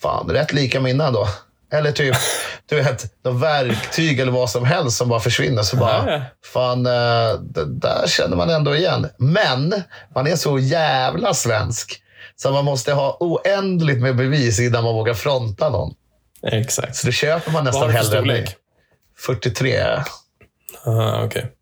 Fan, 0.03 0.31
rätt 0.31 0.53
lika 0.53 0.81
mina 0.81 1.11
då. 1.11 1.29
Eller 1.73 1.93
typ, 1.93 2.17
du 2.69 2.77
vet, 2.77 3.25
något 3.25 3.43
verktyg 3.43 4.21
eller 4.21 4.33
vad 4.33 4.51
som 4.51 4.65
helst 4.65 4.97
som 4.97 5.09
bara 5.09 5.21
försvinner. 5.21 5.63
Så 5.63 5.77
bara, 5.77 6.23
fan, 6.53 6.87
eh, 6.87 7.41
det 7.41 7.65
där 7.65 8.07
känner 8.07 8.37
man 8.37 8.51
ändå 8.51 8.77
igen. 8.77 9.09
Men 9.19 9.83
man 10.15 10.27
är 10.27 10.37
så 10.37 10.59
jävla 10.59 11.35
svensk. 11.35 12.01
Så 12.37 12.51
man 12.51 12.65
måste 12.65 12.93
ha 12.93 13.17
oändligt 13.21 14.01
med 14.01 14.17
bevis 14.17 14.61
innan 14.61 14.85
man 14.85 14.95
vågar 14.95 15.15
fronta 15.15 15.69
någon. 15.69 15.95
Exakt. 16.43 16.97
Så 16.97 17.07
det 17.07 17.13
köper 17.13 17.51
man 17.51 17.65
nästan 17.65 17.91
hellre 17.91 18.19
än 18.19 18.27
mig. 18.27 18.57
43. 19.27 19.83
Aha, 20.87 21.23
okej. 21.25 21.53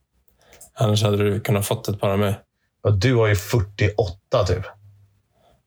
Annars 0.74 1.02
hade 1.02 1.16
du 1.16 1.40
kunnat 1.40 1.66
fått 1.66 1.88
ett 1.88 2.00
par 2.00 2.10
av 2.10 2.18
mig. 2.18 2.38
Och 2.84 2.92
du 2.92 3.14
har 3.14 3.26
ju 3.26 3.36
48 3.36 4.44
typ. 4.46 4.62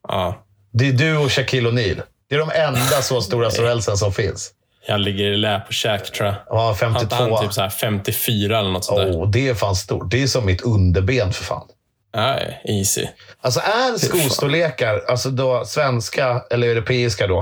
Ja. 0.08 0.46
Det 0.74 0.90
är 0.90 0.94
du 0.94 1.18
och 1.18 1.32
Shaquille 1.32 1.70
O'Neal. 1.70 2.02
Det 2.30 2.36
är 2.36 2.40
de 2.40 2.52
enda 2.52 3.02
så 3.02 3.22
stora 3.22 3.52
sorellsen 3.52 3.98
som 3.98 4.14
finns. 4.14 4.52
Jag 4.88 5.00
ligger 5.00 5.26
i 5.26 5.38
lä 5.38 5.60
på 5.60 5.74
käk 5.74 6.12
tror 6.12 6.28
jag. 6.28 6.36
Ja, 6.50 6.60
Har 6.60 6.74
52. 6.74 7.02
inte 7.02 7.16
han 7.16 7.42
typ 7.42 7.54
så 7.54 7.62
här 7.62 7.70
54 7.70 8.60
eller 8.60 8.72
något 8.72 8.86
sånt 8.86 9.00
där? 9.00 9.12
oh, 9.12 9.30
det 9.30 9.50
är 9.50 9.54
fan 9.54 9.76
stort. 9.76 10.12
Det 10.12 10.24
är 10.24 10.28
som 10.28 10.46
mitt 10.46 10.62
underben 10.62 11.34
för 11.34 11.44
fan. 11.44 11.68
Nej, 12.16 12.62
easy. 12.66 13.08
Alltså 13.42 13.60
är 13.60 13.98
skostorlekar, 13.98 15.02
alltså 15.08 15.30
då 15.30 15.66
svenska 15.66 16.44
eller 16.52 16.68
europeiska 16.68 17.28
då, 17.28 17.40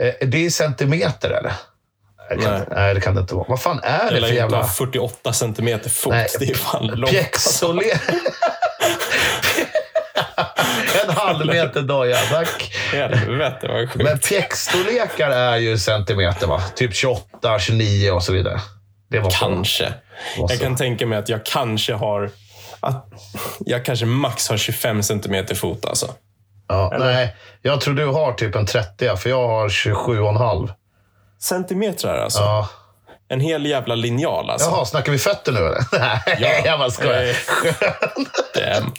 eh, 0.00 0.28
det 0.28 0.46
är 0.46 0.50
centimeter 0.50 1.30
eller? 1.30 1.52
Nej, 2.30 2.44
kan, 2.44 2.54
Nej. 2.54 2.66
nej, 2.70 2.94
det 2.94 3.00
kan 3.00 3.14
det 3.14 3.20
inte 3.20 3.34
vara. 3.34 3.46
Vad 3.48 3.60
fan 3.60 3.80
är 3.82 4.10
det 4.10 4.20
för 4.20 4.28
jävla... 4.28 4.56
ha 4.56 4.68
48 4.68 5.32
centimeter 5.32 5.90
fot. 5.90 6.12
Nej, 6.12 6.28
Det 6.38 6.50
är 6.50 6.54
fan 6.54 6.86
långt. 6.86 7.12
Pjäxolek. 7.12 8.00
en 11.04 11.10
halv 11.10 11.46
meter 11.46 11.82
doja, 11.82 12.16
tack. 12.16 12.72
Helvete 12.92 13.68
vad 13.68 13.90
sjukt. 13.90 14.04
Men 14.04 14.18
pjäxstorlekar 14.18 15.30
är 15.30 15.56
ju 15.56 15.78
centimeter, 15.78 16.46
va? 16.46 16.62
Typ 16.74 16.94
28, 16.94 17.58
29 17.58 18.10
och 18.10 18.22
så 18.22 18.32
vidare. 18.32 18.60
Det 19.10 19.22
Kanske. 19.30 19.94
Jag 20.48 20.60
kan 20.60 20.76
tänka 20.76 21.06
mig 21.06 21.18
att 21.18 21.28
jag 21.28 21.44
kanske 21.44 21.92
har... 21.94 22.30
Att 22.80 23.06
jag 23.58 23.84
kanske 23.84 24.06
max 24.06 24.48
har 24.48 24.56
25 24.56 25.02
centimeter 25.02 25.54
fot 25.54 25.86
alltså. 25.86 26.14
Ja, 26.68 26.96
nej, 26.98 27.36
jag 27.62 27.80
tror 27.80 27.94
du 27.94 28.06
har 28.06 28.32
typ 28.32 28.54
en 28.54 28.66
30, 28.66 29.16
för 29.16 29.30
jag 29.30 29.48
har 29.48 29.68
27,5. 29.68 30.70
Centimeter 31.42 32.14
alltså? 32.14 32.40
Ja. 32.40 32.68
En 33.32 33.40
hel 33.40 33.66
jävla 33.66 33.94
linjal 33.94 34.50
alltså. 34.50 34.70
Jaha, 34.70 34.84
snackar 34.84 35.12
vi 35.12 35.18
fötter 35.18 35.52
nu 35.52 35.58
eller? 35.58 35.84
Nej, 36.40 36.62
jag 36.64 36.78
bara 36.78 36.90
skojar. 36.90 37.36
Damn. 38.54 38.92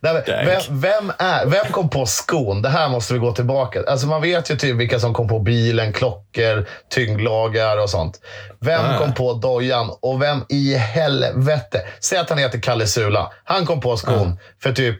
Nej, 0.00 0.22
men 0.26 0.46
vem, 0.46 0.80
vem, 0.80 1.12
är, 1.18 1.46
vem 1.46 1.66
kom 1.72 1.88
på 1.88 2.06
skon? 2.06 2.62
Det 2.62 2.68
här 2.68 2.88
måste 2.88 3.12
vi 3.12 3.18
gå 3.18 3.32
tillbaka. 3.32 3.82
Alltså 3.88 4.06
man 4.06 4.22
vet 4.22 4.50
ju 4.50 4.56
typ 4.56 4.76
vilka 4.76 5.00
som 5.00 5.14
kom 5.14 5.28
på 5.28 5.38
bilen, 5.38 5.92
klockor, 5.92 6.68
tyngdlagar 6.90 7.78
och 7.82 7.90
sånt. 7.90 8.20
Vem 8.60 8.80
Ah. 8.84 8.98
kom 8.98 9.14
på 9.14 9.32
dojan 9.32 9.90
och 10.02 10.22
vem 10.22 10.44
i 10.48 10.74
helvete? 10.74 11.82
Säg 12.00 12.18
att 12.18 12.28
han 12.30 12.38
heter 12.38 12.58
Kalle 12.60 12.86
Sula. 12.86 13.32
Han 13.44 13.66
kom 13.66 13.80
på 13.80 13.96
skon 13.96 14.32
Ah. 14.32 14.38
för 14.62 14.72
typ 14.72 14.96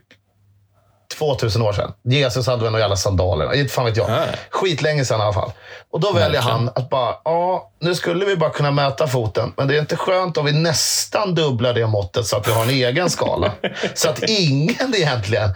2000 1.18 1.62
år 1.62 1.72
sedan. 1.72 1.92
Jesus 2.05 2.46
hade 2.46 2.62
väl 2.62 2.72
några 2.72 2.83
jävla 2.83 2.96
sandaler. 2.96 3.55
Inte 3.55 3.72
fan 3.72 3.85
vet 3.85 3.96
jag. 3.96 4.11
Skitlänge 4.50 5.05
sedan 5.05 5.20
i 5.20 5.22
alla 5.22 5.33
fall. 5.33 5.53
Och 5.92 6.00
då 6.00 6.12
väljer 6.12 6.40
han 6.40 6.68
att 6.68 6.90
bara, 6.90 7.14
ja, 7.24 7.70
nu 7.81 7.94
skulle 7.94 8.24
vi 8.24 8.37
bara 8.37 8.50
kunna 8.50 8.70
mäta 8.70 9.07
foten. 9.07 9.53
Men 9.57 9.68
det 9.68 9.77
är 9.77 9.81
inte 9.81 9.96
skönt 9.96 10.37
om 10.37 10.44
vi 10.44 10.53
nästan 10.53 11.35
dubblar 11.35 11.74
det 11.74 11.87
måttet 11.87 12.27
så 12.27 12.37
att 12.37 12.48
vi 12.48 12.53
har 12.53 12.62
en 12.62 12.70
egen 12.70 13.11
skala. 13.11 13.53
så 13.94 14.09
att 14.09 14.22
ingen 14.22 14.94
egentligen, 14.94 15.55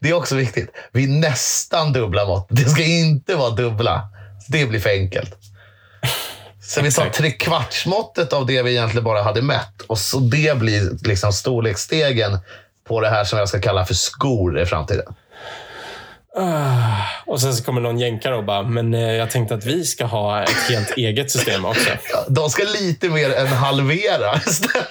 det 0.00 0.08
är 0.08 0.14
också 0.14 0.34
viktigt, 0.34 0.70
vi 0.92 1.06
nästan 1.06 1.92
dubblar 1.92 2.26
måttet. 2.26 2.56
Det 2.56 2.64
ska 2.70 2.82
inte 2.82 3.34
vara 3.34 3.50
dubbla. 3.50 4.08
Det 4.48 4.66
blir 4.66 4.80
för 4.80 4.90
enkelt. 4.90 5.34
Så 6.68 6.82
vi 6.82 6.92
tar 6.92 7.08
trekvartsmåttet 7.08 8.32
av 8.32 8.46
det 8.46 8.62
vi 8.62 8.70
egentligen 8.70 9.04
bara 9.04 9.22
hade 9.22 9.42
mätt. 9.42 9.82
Och 9.86 9.98
så 9.98 10.18
det 10.18 10.58
blir 10.58 11.06
liksom 11.08 11.32
storleksstegen 11.32 12.38
på 12.88 13.00
det 13.00 13.08
här 13.08 13.24
som 13.24 13.38
jag 13.38 13.48
ska 13.48 13.60
kalla 13.60 13.84
för 13.84 13.94
skor 13.94 14.60
i 14.60 14.66
framtiden. 14.66 15.14
Ah, 16.36 17.02
Och 17.26 17.40
sen 17.40 17.54
så 17.54 17.64
kommer 17.64 17.80
någon 17.80 17.98
jänkare 17.98 18.36
och 18.36 18.44
bara, 18.44 18.62
men 18.62 18.94
eh, 18.94 19.00
jag 19.12 19.30
tänkte 19.30 19.54
att 19.54 19.64
vi 19.64 19.84
ska 19.84 20.04
ha 20.04 20.42
ett 20.42 20.50
helt 20.70 20.90
eget 20.96 21.30
system 21.30 21.64
också. 21.64 21.90
Ja, 22.12 22.24
De 22.28 22.50
ska 22.50 22.62
lite 22.80 23.08
mer 23.08 23.34
än 23.34 23.46
halvera 23.46 24.36
istället. 24.46 24.88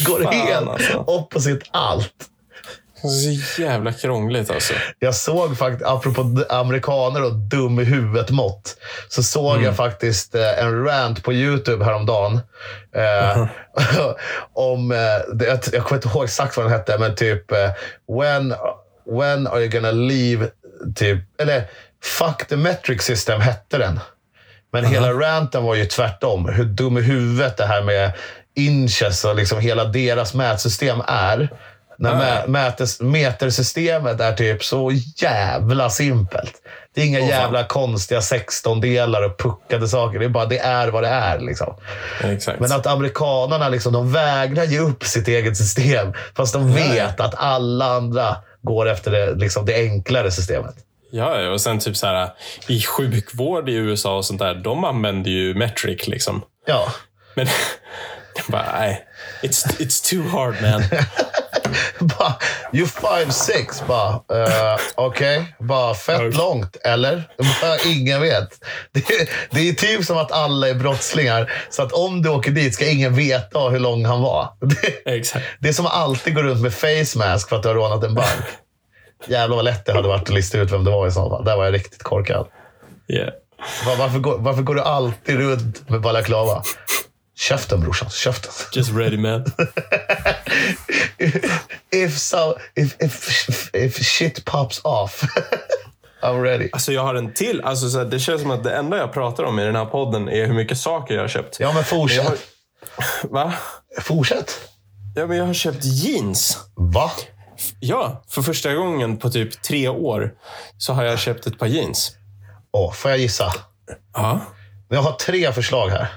Går 0.06 0.22
Fan, 0.22 0.34
helt 0.34 0.68
alltså. 0.68 1.04
alltså. 1.34 1.50
allt. 1.70 2.12
Så 3.02 3.62
jävla 3.62 3.92
krångligt 3.92 4.50
alltså. 4.50 4.74
Jag 4.98 5.14
såg 5.14 5.58
faktiskt, 5.58 5.86
apropå 5.90 6.44
amerikaner 6.48 7.24
och 7.24 7.34
dum 7.34 7.80
i 7.80 7.84
huvudet-mått, 7.84 8.76
så 9.08 9.22
såg 9.22 9.52
Mm. 9.52 9.64
jag 9.64 9.76
faktiskt 9.76 10.34
eh, 10.34 10.62
en 10.62 10.84
rant 10.84 11.22
på 11.22 11.32
YouTube 11.32 11.84
häromdagen. 11.84 12.40
Eh, 12.94 13.46
om, 14.52 14.92
eh, 14.92 14.98
jag, 15.46 15.58
jag 15.72 15.84
kommer 15.84 15.94
inte 15.94 16.08
ihåg 16.08 16.24
exakt 16.24 16.56
vad 16.56 16.66
den 16.66 16.72
hette, 16.72 16.98
men 16.98 17.14
typ 17.14 17.52
eh, 17.52 17.70
when, 18.18 18.54
when 19.18 19.46
are 19.46 19.60
you 19.60 19.68
gonna 19.68 19.90
leave, 19.90 20.48
typ, 20.94 21.40
eller 21.40 21.64
fuck 22.04 22.46
the 22.48 22.56
metric 22.56 23.02
system 23.02 23.40
hette 23.40 23.78
den. 23.78 24.00
Men 24.72 24.84
hela 24.84 25.12
ranten 25.12 25.62
var 25.64 25.74
ju 25.74 25.84
tvärtom. 25.84 26.48
Hur 26.48 26.64
dum 26.64 26.98
i 26.98 27.00
huvudet 27.00 27.56
det 27.56 27.66
här 27.66 27.82
med 27.82 28.12
inches 28.56 29.24
och 29.24 29.36
liksom 29.36 29.60
hela 29.60 29.84
deras 29.84 30.34
mätsystem 30.34 31.02
är. 31.06 31.48
När 32.00 32.46
mätes, 32.46 33.00
metersystemet 33.00 34.20
är 34.20 34.32
typ 34.32 34.64
så 34.64 34.92
jävla 35.16 35.90
simpelt. 35.90 36.52
Det 36.94 37.00
är 37.00 37.06
inga 37.06 37.18
fan. 37.18 37.28
jävla 37.28 37.64
konstiga 37.64 38.20
16-delar 38.20 39.22
och 39.22 39.38
puckade 39.38 39.88
saker. 39.88 40.18
Det 40.18 40.24
är 40.24 40.28
bara 40.28 40.46
det 40.46 40.58
är 40.58 40.88
vad 40.88 41.02
det 41.02 41.08
är. 41.08 41.38
Liksom. 41.38 41.74
Exakt. 42.24 42.60
Men 42.60 42.72
att 42.72 42.86
amerikanerna 42.86 43.68
liksom, 43.68 43.92
de 43.92 44.12
vägrar 44.12 44.64
ge 44.64 44.78
upp 44.78 45.04
sitt 45.04 45.28
eget 45.28 45.56
system. 45.56 46.12
Fast 46.36 46.52
de 46.54 46.74
vet 46.74 47.20
att 47.20 47.34
alla 47.38 47.84
andra 47.84 48.36
går 48.62 48.88
efter 48.88 49.10
det, 49.10 49.34
liksom, 49.34 49.66
det 49.66 49.74
enklare 49.74 50.30
systemet. 50.30 50.74
Ja, 51.10 51.40
ja, 51.40 51.50
och 51.50 51.60
sen 51.60 51.78
typ 51.78 51.96
så 51.96 52.06
här 52.06 52.30
i 52.66 52.80
sjukvård 52.82 53.68
i 53.68 53.74
USA 53.74 54.16
och 54.16 54.24
sånt 54.24 54.38
där, 54.38 54.54
de 54.54 54.84
använder 54.84 55.30
ju 55.30 55.54
metric 55.54 56.08
liksom. 56.08 56.42
Ja. 56.66 56.92
Men 57.34 57.46
bara, 58.48 58.78
nej. 58.78 59.04
It's, 59.42 59.78
it's 59.78 60.10
too 60.10 60.28
hard 60.28 60.54
man. 60.62 60.82
bara, 62.18 62.34
you 62.72 62.86
five 62.86 63.32
six. 63.32 63.82
Bara, 63.86 64.12
uh, 64.12 64.80
okej. 64.94 65.56
Bara, 65.58 65.94
fett 65.94 66.36
långt, 66.36 66.76
eller? 66.84 67.28
Bara, 67.62 67.76
ingen 67.86 68.20
vet. 68.20 68.48
Det, 68.92 69.30
det 69.50 69.68
är 69.68 69.72
typ 69.72 70.04
som 70.04 70.18
att 70.18 70.32
alla 70.32 70.68
är 70.68 70.74
brottslingar. 70.74 71.52
Så 71.70 71.82
att 71.82 71.92
om 71.92 72.22
du 72.22 72.28
åker 72.28 72.50
dit 72.50 72.74
ska 72.74 72.86
ingen 72.86 73.14
veta 73.14 73.58
hur 73.58 73.78
lång 73.78 74.04
han 74.04 74.22
var. 74.22 74.48
Det, 74.60 75.16
Exakt. 75.16 75.46
det 75.60 75.68
är 75.68 75.72
som 75.72 75.86
att 75.86 75.94
alltid 75.94 76.34
gå 76.34 76.42
runt 76.42 76.62
med 76.62 76.74
face 76.74 77.18
mask 77.18 77.48
för 77.48 77.56
att 77.56 77.62
du 77.62 77.68
har 77.68 77.74
rånat 77.74 78.04
en 78.04 78.14
bank. 78.14 78.44
Jävlar 79.26 79.56
vad 79.56 79.64
lätt 79.64 79.86
det 79.86 79.92
hade 79.92 80.08
varit 80.08 80.22
att 80.22 80.34
lista 80.34 80.58
ut 80.58 80.72
vem 80.72 80.84
det 80.84 80.90
var 80.90 81.06
i 81.06 81.12
så 81.12 81.30
fall. 81.30 81.44
Där 81.44 81.56
var 81.56 81.64
jag 81.64 81.74
riktigt 81.74 82.02
korkad. 82.02 82.46
Yeah. 83.08 83.32
Var, 83.86 83.96
varför, 83.96 84.18
går, 84.18 84.38
varför 84.38 84.62
går 84.62 84.74
du 84.74 84.80
alltid 84.80 85.36
runt 85.36 85.88
med 85.88 86.00
balaklava? 86.00 86.62
Käften 87.38 87.80
brorsan, 87.80 88.10
käften. 88.10 88.52
Just 88.72 88.90
ready 88.90 89.16
man. 89.16 89.44
if 91.92 92.18
so, 92.18 92.54
if, 92.74 92.96
if, 93.00 93.70
if 93.74 94.06
shit 94.06 94.44
pops 94.44 94.80
off, 94.84 95.22
I'm 96.22 96.42
ready. 96.42 96.68
Alltså 96.72 96.92
jag 96.92 97.02
har 97.02 97.14
en 97.14 97.34
till. 97.34 97.60
Alltså, 97.60 97.90
så 97.90 97.98
här, 97.98 98.04
det 98.04 98.18
känns 98.18 98.42
som 98.42 98.50
att 98.50 98.64
det 98.64 98.76
enda 98.76 98.96
jag 98.96 99.12
pratar 99.12 99.44
om 99.44 99.58
i 99.58 99.64
den 99.64 99.76
här 99.76 99.84
podden 99.84 100.28
är 100.28 100.46
hur 100.46 100.54
mycket 100.54 100.78
saker 100.78 101.14
jag 101.14 101.20
har 101.20 101.28
köpt. 101.28 101.60
Ja, 101.60 101.72
men 101.72 101.84
fortsätt. 101.84 102.26
har, 102.26 102.36
va? 103.30 103.52
Fortsätt. 104.00 104.58
Ja, 105.14 105.26
men 105.26 105.36
jag 105.36 105.44
har 105.46 105.54
köpt 105.54 105.84
jeans. 105.84 106.58
Va? 106.74 107.10
Ja, 107.80 108.24
för 108.28 108.42
första 108.42 108.74
gången 108.74 109.16
på 109.16 109.30
typ 109.30 109.62
tre 109.62 109.88
år 109.88 110.32
så 110.78 110.92
har 110.92 111.04
jag 111.04 111.18
köpt 111.18 111.46
ett 111.46 111.58
par 111.58 111.66
jeans. 111.66 112.12
Åh, 112.72 112.92
får 112.92 113.10
jag 113.10 113.20
gissa? 113.20 113.52
Ja, 114.14 114.40
Jag 114.88 115.02
har 115.02 115.12
tre 115.12 115.52
förslag 115.52 115.88
här. 115.88 116.08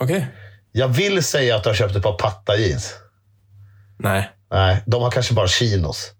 okej. 0.00 0.26
Jag 0.72 0.88
vill 0.88 1.22
säga 1.24 1.56
att 1.56 1.62
du 1.62 1.68
har 1.70 1.74
köpt 1.74 1.96
ett 1.96 2.02
par 2.02 2.18
patta 2.18 2.56
jeans. 2.56 2.94
Nej, 3.98 4.30
Nej, 4.50 4.82
de 4.86 5.02
har 5.02 5.10
kanske 5.10 5.34
bara 5.34 5.48
chinos. 5.48 6.12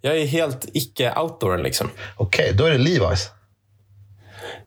jag 0.00 0.18
är 0.18 0.26
helt 0.26 0.66
icke-outdoor 0.72 1.58
liksom. 1.58 1.90
Okej, 2.16 2.52
då 2.54 2.64
är 2.64 2.70
det 2.70 2.78
Levi's. 2.78 3.28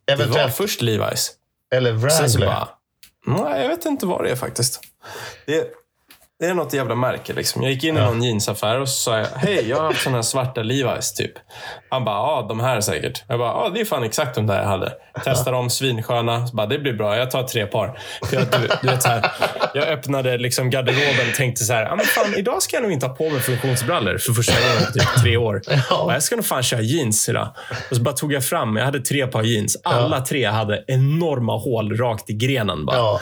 Det 0.05 0.15
var 0.15 0.23
Eventuellt. 0.23 0.55
först 0.55 0.81
Levi's. 0.81 1.29
Eller 1.75 1.91
Wrangler. 1.91 2.45
bara, 2.45 2.69
nej, 3.27 3.61
jag 3.61 3.69
vet 3.69 3.85
inte 3.85 4.05
vad 4.05 4.23
det 4.23 4.31
är 4.31 4.35
faktiskt. 4.35 4.81
Det, 5.45 5.67
det 6.39 6.45
är 6.45 6.53
något 6.53 6.73
jävla 6.73 6.95
märke. 6.95 7.33
Liksom. 7.33 7.63
Jag 7.63 7.71
gick 7.71 7.83
in 7.83 7.97
i 7.97 7.99
någon 7.99 8.23
jeansaffär 8.23 8.79
och 8.79 8.89
så 8.89 8.95
sa 8.95 9.17
jag, 9.17 9.27
hej, 9.35 9.69
jag 9.69 9.77
har 9.77 9.85
haft 9.85 10.07
här 10.07 10.21
svarta 10.21 10.61
Levi's 10.61 11.15
typ. 11.15 11.31
Han 11.89 12.05
bara, 12.05 12.15
ja, 12.15 12.45
de 12.49 12.59
här 12.59 12.81
säkert. 12.81 13.23
Jag 13.27 13.39
bara, 13.39 13.49
ja, 13.49 13.71
det 13.73 13.81
är 13.81 13.85
fan 13.85 14.03
exakt 14.03 14.35
de 14.35 14.47
där 14.47 14.61
jag 14.61 14.67
hade. 14.67 14.93
Testar 15.23 15.51
dem, 15.51 15.69
svinsköna. 15.69 16.47
Så 16.47 16.55
bara, 16.55 16.67
det 16.67 16.79
blir 16.79 16.93
bra, 16.93 17.17
jag 17.17 17.31
tar 17.31 17.43
tre 17.43 17.65
par. 17.65 17.99
För 18.25 18.35
jag, 18.35 18.45
du, 18.51 18.67
du 18.81 18.87
vet, 18.87 19.03
så 19.03 19.09
här, 19.09 19.31
jag 19.73 19.87
öppnade 19.87 20.37
liksom 20.37 20.69
garderoben 20.69 21.29
och 21.29 21.35
tänkte 21.35 21.63
så 21.63 21.73
här, 21.73 21.83
ja, 21.83 21.95
men 21.95 22.05
fan, 22.05 22.33
idag 22.37 22.61
ska 22.61 22.75
jag 22.75 22.83
nog 22.83 22.91
inte 22.91 23.05
ha 23.05 23.15
på 23.15 23.29
mig 23.29 23.39
funktionsbrallor 23.39 24.17
för 24.17 24.33
första 24.33 24.53
gången 24.53 24.85
på 24.85 24.91
typ 24.91 25.23
tre 25.23 25.37
år. 25.37 25.61
Och 26.03 26.13
jag 26.13 26.23
ska 26.23 26.35
nog 26.35 26.45
fan 26.45 26.63
köra 26.63 26.81
jeans 26.81 27.29
idag. 27.29 27.47
Och 27.89 27.95
så 27.95 28.01
bara 28.01 28.15
tog 28.15 28.33
jag 28.33 28.45
fram, 28.45 28.75
jag 28.75 28.85
hade 28.85 28.99
tre 28.99 29.27
par 29.27 29.43
jeans. 29.43 29.77
Alla 29.83 30.21
tre 30.21 30.45
hade 30.45 30.83
enorma 30.87 31.57
hål 31.57 31.97
rakt 31.97 32.29
i 32.29 32.33
grenen. 32.33 32.85
Bara. 32.85 32.97
Ja, 32.97 33.19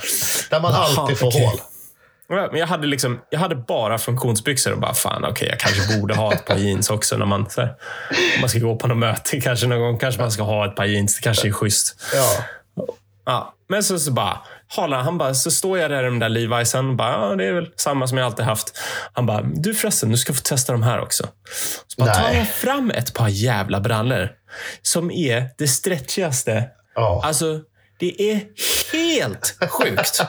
där 0.50 0.60
man 0.60 0.74
alltid 0.74 1.18
får 1.20 1.32
hål. 1.32 1.60
Men 2.30 2.60
jag 2.60 2.68
hade, 2.68 2.88
liksom, 2.88 3.22
jag 3.30 3.40
hade 3.40 3.56
bara 3.56 3.98
funktionsbyxor 3.98 4.74
och 4.74 4.80
bara, 4.80 4.94
fan 4.94 5.26
okej, 5.26 5.48
jag 5.50 5.60
kanske 5.60 6.00
borde 6.00 6.16
ha 6.16 6.34
ett 6.34 6.46
par 6.46 6.56
jeans 6.56 6.90
också 6.90 7.18
när 7.18 7.26
man, 7.26 7.48
här, 7.58 7.76
om 8.36 8.42
man 8.42 8.50
ska 8.50 8.60
gå 8.60 8.76
på 8.76 8.88
något 8.88 8.98
möte. 8.98 9.42
Kanske 9.42 9.68
någon 9.68 9.80
gång 9.80 9.98
kanske 9.98 10.22
man 10.22 10.32
ska 10.32 10.44
ha 10.44 10.66
ett 10.66 10.76
par 10.76 10.86
jeans. 10.86 11.16
Det 11.16 11.22
kanske 11.22 11.48
är 11.48 11.52
schysst. 11.52 12.02
Ja. 12.14 12.44
Ja, 13.26 13.54
men 13.70 13.84
så, 13.84 14.00
så 14.00 14.12
bara, 14.12 14.42
Hala, 14.68 15.02
han 15.02 15.18
bara, 15.18 15.34
så 15.34 15.52
står 15.52 15.80
jag 15.80 15.92
där 15.92 16.04
i 16.04 16.06
de 16.06 16.20
där 16.20 16.30
Levi'sen 16.30 16.90
och 16.90 16.96
bara, 16.96 17.12
ja, 17.12 17.36
det 17.36 17.46
är 17.46 17.54
väl 17.54 17.70
samma 17.76 18.08
som 18.08 18.18
jag 18.18 18.26
alltid 18.26 18.46
haft. 18.46 18.80
Han 19.14 19.26
bara, 19.26 19.42
du 19.42 19.76
förresten, 19.76 20.12
du 20.12 20.18
ska 20.18 20.34
få 20.34 20.42
testa 20.42 20.72
de 20.72 20.84
här 20.84 21.02
också. 21.02 21.28
Så 21.88 22.02
bara 22.02 22.14
tar 22.14 22.22
Nej. 22.22 22.38
han 22.38 22.46
fram 22.46 22.92
ett 22.92 23.14
par 23.14 23.28
jävla 23.28 23.80
brallor 23.80 24.30
som 24.82 25.12
är 25.12 25.50
det 25.58 25.68
stretchigaste. 25.68 26.70
Ja. 26.96 27.22
Alltså, 27.24 27.60
det 28.00 28.32
är 28.32 28.42
helt 28.94 29.58
sjukt. 29.70 30.22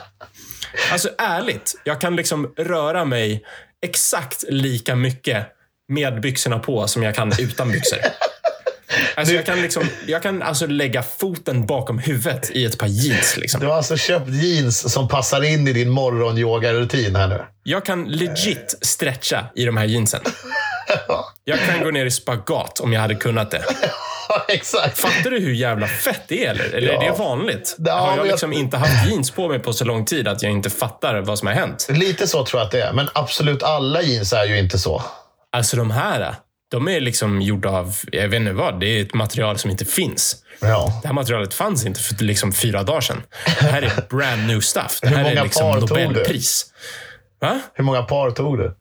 Alltså 0.91 1.09
ärligt, 1.17 1.81
jag 1.83 2.01
kan 2.01 2.15
liksom 2.15 2.53
röra 2.57 3.05
mig 3.05 3.43
exakt 3.83 4.43
lika 4.49 4.95
mycket 4.95 5.47
med 5.89 6.21
byxorna 6.21 6.59
på 6.59 6.87
som 6.87 7.03
jag 7.03 7.15
kan 7.15 7.33
utan 7.39 7.71
byxor. 7.71 7.99
Alltså 9.15 9.33
jag 9.33 9.45
kan, 9.45 9.61
liksom, 9.61 9.83
jag 10.07 10.23
kan 10.23 10.41
alltså 10.41 10.67
lägga 10.67 11.03
foten 11.03 11.65
bakom 11.65 11.99
huvudet 11.99 12.51
i 12.51 12.65
ett 12.65 12.77
par 12.77 12.87
jeans. 12.87 13.37
Liksom. 13.37 13.61
Du 13.61 13.67
har 13.67 13.73
alltså 13.73 13.97
köpt 13.97 14.29
jeans 14.29 14.93
som 14.93 15.07
passar 15.07 15.43
in 15.43 15.67
i 15.67 15.73
din 15.73 15.89
morgonyogarutin 15.89 17.15
här 17.15 17.27
nu. 17.27 17.45
Jag 17.63 17.85
kan 17.85 18.03
legit 18.03 18.77
stretcha 18.81 19.45
i 19.55 19.65
de 19.65 19.77
här 19.77 19.85
jeansen. 19.85 20.21
Jag 21.43 21.59
kan 21.59 21.83
gå 21.83 21.91
ner 21.91 22.05
i 22.05 22.11
spagat 22.11 22.79
om 22.79 22.93
jag 22.93 23.01
hade 23.01 23.15
kunnat 23.15 23.51
det. 23.51 23.61
Exakt. 24.47 24.99
Fattar 24.99 25.29
du 25.31 25.39
hur 25.39 25.53
jävla 25.53 25.87
fett 25.87 26.21
det 26.27 26.45
är? 26.45 26.51
Eller, 26.51 26.73
eller 26.77 26.93
Ja. 26.93 27.01
är 27.03 27.11
det 27.11 27.17
vanligt? 27.17 27.75
Ja, 27.79 27.93
har 27.93 28.09
jag 28.09 28.17
jag- 28.19 28.27
liksom 28.27 28.53
inte 28.53 28.77
haft 28.77 29.07
jeans 29.09 29.31
på 29.31 29.47
mig 29.49 29.59
på 29.59 29.73
så 29.73 29.85
lång 29.85 30.05
tid 30.05 30.27
att 30.27 30.43
jag 30.43 30.51
inte 30.51 30.69
fattar 30.69 31.21
vad 31.21 31.39
som 31.39 31.47
har 31.47 31.53
hänt? 31.55 31.87
Lite 31.89 32.27
så 32.27 32.45
tror 32.45 32.59
jag 32.59 32.65
att 32.65 32.71
det 32.71 32.81
är. 32.81 32.93
Men 32.93 33.09
absolut 33.13 33.63
alla 33.63 34.01
jeans 34.01 34.33
är 34.33 34.45
ju 34.45 34.59
inte 34.59 34.79
så. 34.79 35.03
Alltså 35.51 35.77
de 35.77 35.91
här, 35.91 36.35
de 36.71 36.87
är 36.87 36.99
liksom 36.99 37.41
gjorda 37.41 37.69
av, 37.69 37.95
jag 38.11 38.27
vet 38.27 38.37
inte 38.39 38.53
vad, 38.53 38.79
det 38.79 38.85
är 38.85 39.01
ett 39.01 39.13
material 39.13 39.57
som 39.57 39.71
inte 39.71 39.85
finns. 39.85 40.35
Ja. 40.59 40.99
Det 41.01 41.07
här 41.07 41.15
materialet 41.15 41.53
fanns 41.53 41.85
inte 41.85 41.99
för 41.99 42.23
liksom 42.23 42.53
fyra 42.53 42.83
dagar 42.83 43.01
sedan. 43.01 43.23
Det 43.59 43.65
här 43.65 43.81
är 43.81 43.91
brand 44.09 44.47
new 44.47 44.59
stuff. 44.59 44.99
Det 45.01 45.07
Hur 45.09 45.15
här 45.15 45.31
är 45.35 45.43
liksom? 45.43 45.79
Nobelpris. 45.79 46.65
Va? 47.41 47.59
Hur 47.73 47.83
många 47.83 48.01
par 48.03 48.31
tog 48.31 48.57
du? 48.57 48.75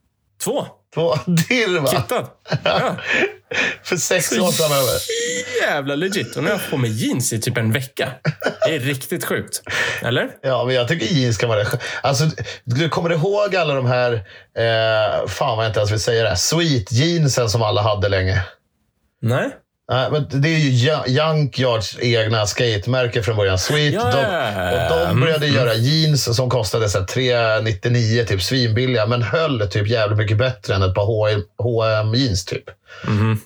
Två. 0.44 0.66
Två? 0.94 1.14
Dirr 1.26 1.80
va? 1.80 1.88
Kittad. 1.90 2.26
Ja. 2.64 2.96
För 3.82 3.96
sex 3.96 4.32
år 4.32 4.52
framöver. 4.52 5.00
Jävla 5.62 5.94
legit. 5.94 6.36
Och 6.36 6.42
nu 6.42 6.50
har 6.50 6.58
jag 6.58 6.70
på 6.70 6.76
mig 6.76 6.90
jeans 6.90 7.32
i 7.32 7.40
typ 7.40 7.56
en 7.56 7.72
vecka. 7.72 8.12
Det 8.66 8.74
är 8.74 8.80
riktigt 8.80 9.24
sjukt. 9.24 9.62
Eller? 10.02 10.30
Ja, 10.42 10.64
men 10.64 10.74
jag 10.74 10.88
tycker 10.88 11.06
jeans 11.06 11.38
kan 11.38 11.48
vara 11.48 11.58
det. 11.58 11.78
Alltså, 12.02 12.24
du 12.64 12.88
kommer 12.88 13.12
ihåg 13.12 13.56
alla 13.56 13.74
de 13.74 13.86
här, 13.86 14.12
eh, 14.58 15.26
fan 15.28 15.56
vad 15.56 15.64
jag 15.64 15.70
inte 15.70 15.80
ens 15.80 15.92
vill 15.92 16.00
säga 16.00 16.22
det, 16.22 16.28
här, 16.28 16.36
sweet 16.36 16.92
jeansen 16.92 17.50
som 17.50 17.62
alla 17.62 17.82
hade 17.82 18.08
länge? 18.08 18.42
Nej. 19.22 19.50
Nej, 19.88 20.10
men 20.10 20.40
det 20.42 20.48
är 20.48 20.58
ju 20.58 20.90
Junkyards 21.06 21.98
egna 22.00 22.46
skatemärke 22.46 23.22
från 23.22 23.36
början. 23.36 23.58
Sweet. 23.58 23.94
Ja, 23.94 24.10
De, 24.10 25.00
och 25.00 25.06
de 25.08 25.20
började 25.20 25.46
göra 25.46 25.74
jeans 25.74 26.36
som 26.36 26.50
kostade 26.50 26.88
så 26.88 26.98
här 26.98 27.06
399 27.06 28.24
typ 28.28 28.42
svinbilliga, 28.42 29.06
men 29.06 29.22
höll 29.22 29.68
typ 29.68 29.88
jävligt 29.88 30.18
mycket 30.18 30.38
bättre 30.38 30.74
än 30.74 30.82
ett 30.82 30.94
par 30.94 31.04
H&M 31.62 32.14
jeans 32.14 32.44
typ. 32.44 32.64
Mhm. 33.04 33.40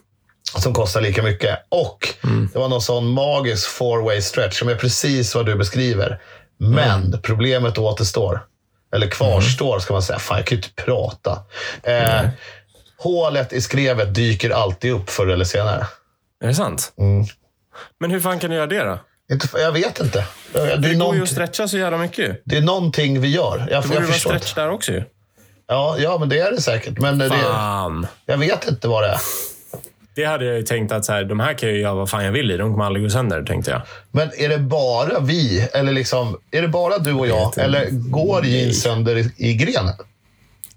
Som 0.58 0.74
kostar 0.74 1.00
lika 1.00 1.22
mycket. 1.22 1.58
Och 1.68 2.08
det 2.52 2.58
var 2.58 2.68
någon 2.68 2.82
sån 2.82 3.06
magisk 3.08 3.68
four 3.68 4.02
way 4.02 4.22
stretch 4.22 4.58
som 4.58 4.68
är 4.68 4.74
precis 4.74 5.34
vad 5.34 5.46
du 5.46 5.54
beskriver. 5.54 6.20
Men 6.58 7.20
problemet 7.22 7.78
återstår. 7.78 8.40
Eller 8.94 9.06
kvarstår 9.06 9.78
ska 9.78 9.92
man 9.92 10.02
säga. 10.02 10.18
Fan, 10.18 10.36
jag 10.36 10.46
kan 10.46 10.58
ju 10.58 10.62
inte 10.64 10.82
prata. 10.84 11.38
Eh, 11.82 12.28
hålet 12.98 13.52
i 13.52 13.60
skrevet 13.60 14.14
dyker 14.14 14.50
alltid 14.50 14.92
upp 14.92 15.10
förr 15.10 15.26
eller 15.26 15.44
senare. 15.44 15.86
Är 16.44 16.48
det 16.48 16.54
sant? 16.54 16.92
Mm. 16.98 17.24
Men 18.00 18.10
hur 18.10 18.20
fan 18.20 18.38
kan 18.38 18.50
du 18.50 18.56
göra 18.56 18.66
det 18.66 18.84
då? 18.84 18.98
Jag 19.58 19.72
vet 19.72 20.00
inte. 20.00 20.24
Det 20.52 20.60
Det 20.60 20.76
går 20.76 20.86
ju 20.90 20.96
någonting, 20.96 21.22
att 21.22 21.28
stretcha 21.28 21.68
så 21.68 21.78
jävla 21.78 21.98
mycket 21.98 22.18
ju. 22.18 22.34
det 22.44 22.56
är 22.56 22.60
någonting 22.60 23.20
vi 23.20 23.28
gör. 23.28 23.68
Jag, 23.70 23.82
Det 23.82 23.88
borde 23.88 24.00
vara 24.00 24.12
stretch 24.12 24.50
inte. 24.50 24.60
där 24.60 24.70
också 24.70 24.92
ju. 24.92 25.02
Ja, 25.66 25.96
ja, 25.98 26.18
men 26.18 26.28
det 26.28 26.38
är 26.38 26.50
det 26.50 26.60
säkert. 26.60 26.98
Men 26.98 27.18
det, 27.18 27.28
Fan. 27.28 28.06
jag 28.26 28.38
vet 28.38 28.68
inte 28.68 28.88
vad 28.88 29.02
det 29.02 29.08
är. 29.08 29.18
Det 30.14 30.24
hade 30.24 30.44
jag 30.44 30.56
ju 30.56 30.62
tänkt 30.62 30.92
att 30.92 31.04
så 31.04 31.12
här, 31.12 31.24
de 31.24 31.40
här 31.40 31.54
kan 31.54 31.68
jag 31.68 31.76
ju 31.76 31.82
göra 31.82 31.94
vad 31.94 32.10
fan 32.10 32.24
jag 32.24 32.32
vill 32.32 32.50
i. 32.50 32.56
De 32.56 32.72
kommer 32.72 32.84
aldrig 32.84 33.04
gå 33.04 33.10
sönder, 33.10 33.42
tänkte 33.42 33.70
jag. 33.70 33.82
Men 34.10 34.30
är 34.38 34.48
det 34.48 34.58
bara 34.58 35.20
vi? 35.20 35.68
Eller 35.72 35.92
liksom, 35.92 36.36
är 36.50 36.62
det 36.62 36.68
bara 36.68 36.98
du 36.98 37.12
och 37.12 37.26
jag? 37.26 37.58
Eller 37.58 37.88
går 37.90 38.46
jeans 38.46 38.82
sönder 38.82 39.16
i, 39.16 39.32
i 39.36 39.54
grenen? 39.54 39.94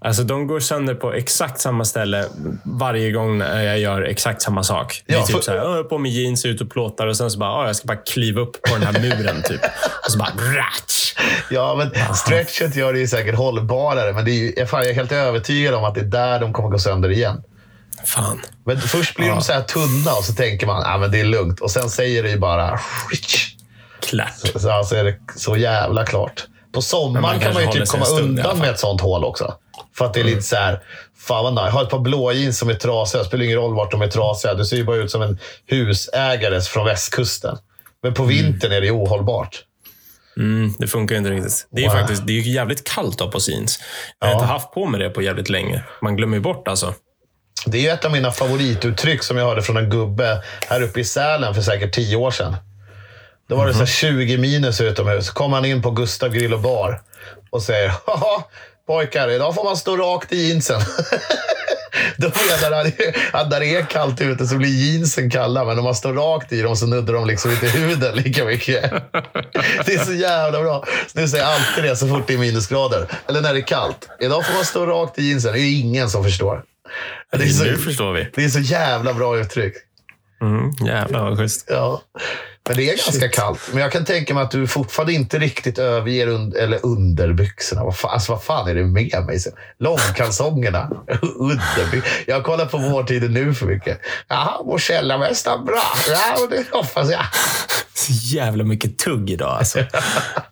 Alltså 0.04 0.22
de 0.22 0.46
går 0.46 0.60
sönder 0.60 0.94
på 0.94 1.12
exakt 1.12 1.60
samma 1.60 1.84
ställe 1.84 2.24
varje 2.64 3.12
gång 3.12 3.40
jag 3.40 3.78
gör 3.78 4.02
exakt 4.02 4.42
samma 4.42 4.62
sak. 4.62 5.02
Det 5.06 5.14
är 5.14 5.18
Ja, 5.18 5.26
typ 5.26 5.36
för- 5.36 5.42
så 5.42 5.50
här, 5.50 5.58
jag 5.58 5.68
har 5.68 5.84
på 5.84 5.98
mig 5.98 6.22
jeans, 6.22 6.44
ut 6.46 6.60
och 6.60 6.70
plåtar 6.70 7.06
och 7.06 7.16
sen 7.16 7.30
så 7.30 7.38
bara, 7.38 7.50
ah, 7.50 7.66
jag 7.66 7.76
ska 7.76 7.86
bara 7.86 7.96
kliva 7.98 8.40
upp 8.40 8.62
på 8.62 8.74
den 8.78 8.82
här 8.82 9.00
muren 9.00 9.42
typ. 9.42 9.60
Och 10.04 10.12
så 10.12 10.18
bara, 10.18 10.28
ratch! 10.28 11.14
Ja, 11.50 11.74
men 11.74 12.14
stretchet 12.14 12.76
gör 12.76 12.92
det 12.92 12.98
ju 12.98 13.06
säkert 13.08 13.34
hållbarare. 13.34 14.12
Men 14.12 14.24
det 14.24 14.30
är 14.30 14.58
ju, 14.60 14.66
fan, 14.66 14.80
jag 14.80 14.90
är 14.90 14.94
helt 14.94 15.12
övertygad 15.12 15.74
om 15.74 15.84
att 15.84 15.94
det 15.94 16.00
är 16.00 16.04
där 16.04 16.40
de 16.40 16.52
kommer 16.52 16.68
gå 16.68 16.78
sönder 16.78 17.10
igen. 17.10 17.42
Fan. 18.04 18.40
Men 18.66 18.80
först 18.80 19.16
blir 19.16 19.28
de 19.28 19.42
så 19.42 19.52
här 19.52 19.62
tunna 19.62 20.12
och 20.18 20.24
så 20.24 20.32
tänker 20.32 20.66
man 20.66 20.82
ah, 20.86 21.08
det 21.08 21.20
är 21.20 21.24
lugnt. 21.24 21.60
Och 21.60 21.70
sen 21.70 21.90
säger 21.90 22.22
det 22.22 22.30
ju 22.30 22.38
bara... 22.38 22.80
Klart. 24.00 24.32
Så 24.56 24.70
alltså 24.70 24.96
är 24.96 25.04
det 25.04 25.16
så 25.36 25.56
jävla 25.56 26.04
klart. 26.06 26.44
På 26.46 26.50
Men 26.72 26.82
sommaren 26.82 27.40
kan 27.40 27.54
man 27.54 27.62
ju 27.62 27.68
typ 27.68 27.88
komma 27.88 28.04
stund 28.04 28.20
undan 28.38 28.58
med 28.58 28.70
ett 28.70 28.78
sånt 28.78 29.00
hål 29.00 29.24
också. 29.24 29.54
För 29.98 30.04
att 30.04 30.14
det 30.14 30.20
är 30.20 30.24
lite 30.24 30.42
så 30.42 30.56
här, 30.56 30.80
fan 31.18 31.44
vad 31.44 31.52
nice. 31.64 31.70
Ha 31.76 31.82
ett 31.82 31.90
par 31.90 31.98
blå 31.98 32.32
jeans 32.32 32.58
som 32.58 32.70
är 32.70 32.74
trasiga. 32.74 33.22
Det 33.22 33.28
spelar 33.28 33.44
ingen 33.44 33.56
roll 33.58 33.74
vart 33.74 33.90
de 33.90 34.02
är 34.02 34.08
trasiga. 34.08 34.54
Du 34.54 34.64
ser 34.64 34.76
ju 34.76 34.84
bara 34.84 34.96
ut 34.96 35.10
som 35.10 35.22
en 35.22 35.38
husägare 35.66 36.60
från 36.60 36.86
västkusten. 36.86 37.58
Men 38.02 38.14
på 38.14 38.24
vintern 38.24 38.72
är 38.72 38.80
det 38.80 38.90
ohållbart. 38.90 39.64
Mm, 40.36 40.74
det 40.78 40.86
funkar 40.86 41.16
inte 41.16 41.30
riktigt. 41.30 41.66
Det 41.70 41.84
är, 41.84 41.88
Wow. 41.88 41.96
faktiskt, 41.98 42.26
det 42.26 42.32
är 42.32 42.40
ju 42.42 42.52
jävligt 42.52 42.84
kallt 42.94 43.20
ha 43.20 43.30
på 43.30 43.38
jeans. 43.48 43.78
Jag 44.20 44.26
har 44.26 44.32
Ja. 44.34 44.38
inte 44.38 44.46
haft 44.52 44.72
på 44.74 44.86
mig 44.86 45.00
det 45.00 45.10
på 45.10 45.22
jävligt 45.22 45.48
länge. 45.48 45.82
Man 46.02 46.16
glömmer 46.16 46.36
ju 46.36 46.40
bort 46.40 46.68
alltså. 46.68 46.94
Det 47.66 47.78
är 47.78 47.82
ju 47.82 47.88
ett 47.88 48.04
av 48.04 48.12
mina 48.12 48.32
favorituttryck 48.32 49.22
som 49.22 49.36
jag 49.36 49.46
hörde 49.46 49.62
från 49.62 49.76
en 49.76 49.90
gubbe 49.90 50.42
här 50.68 50.82
uppe 50.82 51.00
i 51.00 51.04
Sälen 51.04 51.54
för 51.54 51.62
säkert 51.62 51.94
tio 51.94 52.16
år 52.16 52.30
sedan. 52.30 52.56
Då 53.48 53.56
var 53.56 53.66
det 53.66 53.72
så 53.72 53.78
här 53.78 53.86
20 53.86 54.38
minus 54.38 54.80
utomhus. 54.80 55.26
Så 55.26 55.32
kom 55.32 55.52
han 55.52 55.64
in 55.64 55.82
på 55.82 55.90
Gustav 55.90 56.28
Grill 56.30 56.54
och 56.54 56.60
Bar 56.60 57.02
och 57.50 57.62
säger 57.62 57.88
Haha, 58.06 58.44
pojkar, 58.86 59.28
idag 59.30 59.54
får 59.54 59.64
man 59.64 59.76
stå 59.76 59.96
rakt 59.96 60.32
i 60.32 60.48
jeansen. 60.48 60.80
Då 62.16 62.28
menar 62.28 62.76
han 62.76 62.86
ju 62.86 63.12
att 63.32 63.50
när 63.50 63.60
det 63.60 63.76
är 63.76 63.82
kallt 63.86 64.20
ute 64.20 64.46
så 64.46 64.56
blir 64.56 64.68
jeansen 64.68 65.30
kalla, 65.30 65.64
men 65.64 65.78
om 65.78 65.84
man 65.84 65.94
står 65.94 66.12
rakt 66.12 66.52
i 66.52 66.62
dem 66.62 66.76
så 66.76 66.86
nuddar 66.86 67.14
de 67.14 67.26
liksom 67.26 67.50
inte 67.50 67.66
huden 67.66 68.16
lika 68.16 68.44
mycket. 68.44 68.82
Det 69.86 69.94
är 69.94 70.04
så 70.04 70.12
jävla 70.12 70.62
bra. 70.62 70.84
Så 71.12 71.20
nu 71.20 71.28
säger 71.28 71.44
jag 71.44 71.52
alltid 71.54 71.84
det 71.84 71.96
så 71.96 72.08
fort 72.08 72.26
det 72.26 72.34
är 72.34 72.38
minusgrader. 72.38 73.06
Eller 73.28 73.40
när 73.40 73.54
det 73.54 73.60
är 73.60 73.66
kallt. 73.66 74.08
Idag 74.20 74.46
får 74.46 74.54
man 74.54 74.64
stå 74.64 74.86
rakt 74.86 75.18
i 75.18 75.22
jeansen. 75.28 75.52
Det 75.52 75.60
är 75.60 75.80
ingen 75.80 76.10
som 76.10 76.24
förstår. 76.24 76.62
Det 77.30 77.36
är 77.36 77.40
Nu 77.64 77.76
så, 77.76 77.82
förstår 77.82 78.12
vi. 78.12 78.30
det 78.34 78.44
är 78.44 78.48
så 78.48 78.60
jävla 78.60 79.14
bra 79.14 79.38
uttryck. 79.38 79.74
Mm, 80.42 80.70
jävlar 80.86 81.22
vad 81.30 81.38
schysst. 81.38 81.66
Ja. 81.70 82.02
Men 82.68 82.76
det 82.76 82.90
är 82.90 82.96
ganska 82.96 83.28
kallt. 83.28 83.60
Men 83.72 83.82
jag 83.82 83.92
kan 83.92 84.04
tänka 84.04 84.34
mig 84.34 84.42
att 84.42 84.50
du 84.50 84.66
fortfarande 84.66 85.12
inte 85.12 85.38
riktigt 85.38 85.78
överger 85.78 86.28
und 86.28 86.54
eller 86.54 86.86
underbyxorna. 86.86 87.84
Vad 87.84 87.96
fan, 87.96 88.10
alltså, 88.10 88.32
vad 88.32 88.42
fan 88.44 88.68
är 88.68 88.74
det 88.74 88.84
med 88.84 89.24
mig? 89.26 89.38
Långkalsongerna. 89.78 90.90
Underbyxor. 91.38 92.12
Jag 92.26 92.34
har 92.34 92.42
kollat 92.42 92.70
på 92.70 92.78
Vår 92.78 93.04
tid 93.04 93.24
är 93.24 93.28
nu 93.28 93.54
för 93.54 93.66
mycket. 93.66 94.00
Jaha, 94.28 94.62
vår 94.64 94.78
källarmästare. 94.78 95.58
Bra. 95.58 95.82
Ja, 96.08 96.46
det 96.50 96.64
hoppas 96.70 97.10
jag. 97.10 97.24
Så 97.94 98.12
jävla 98.36 98.64
mycket 98.64 98.98
tugg 98.98 99.30
idag 99.30 99.58
alltså. 99.58 99.84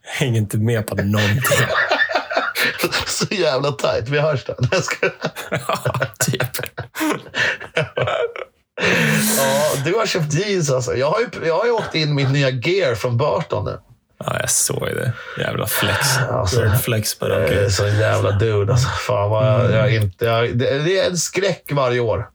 Hänger 0.02 0.38
inte 0.38 0.56
med 0.56 0.86
på 0.86 0.94
någonting. 0.94 1.66
Så 3.06 3.34
jävla 3.34 3.72
tajt. 3.72 4.08
Vi 4.08 4.18
hörs 4.18 4.44
då. 4.44 4.54
Ja, 5.50 5.84
typ. 6.18 6.41
Ja, 10.02 10.18
har 10.18 10.22
köpt 10.22 10.32
jeans 10.34 10.70
alltså. 10.70 10.94
Jag 10.96 11.10
har 11.10 11.20
ju, 11.20 11.46
jag 11.46 11.58
har 11.58 11.64
ju 11.64 11.70
åkt 11.72 11.94
in 11.94 12.14
mitt 12.14 12.30
nya 12.30 12.50
gear 12.50 12.94
från 12.94 13.16
Burton 13.16 13.64
nu. 13.64 13.78
Ja, 14.24 14.36
jag 14.40 14.50
såg 14.50 14.86
det. 14.86 15.12
Jävla 15.38 15.66
flex. 15.66 15.98
Alltså, 16.30 16.70
flex 16.82 17.18
på 17.18 17.28
Jag 17.28 17.40
det. 17.40 17.64
är 17.64 17.68
så 17.68 17.86
jävla 17.88 18.30
dude 18.30 18.72
alltså. 18.72 18.88
Fan 18.88 19.30
vad 19.30 19.46
jag, 19.46 19.72
jag 19.72 19.94
inte... 19.94 20.24
Jag, 20.24 20.58
det, 20.58 20.78
det 20.78 20.98
är 20.98 21.10
en 21.10 21.16
skräck 21.16 21.64
varje 21.72 22.00
år. 22.00 22.28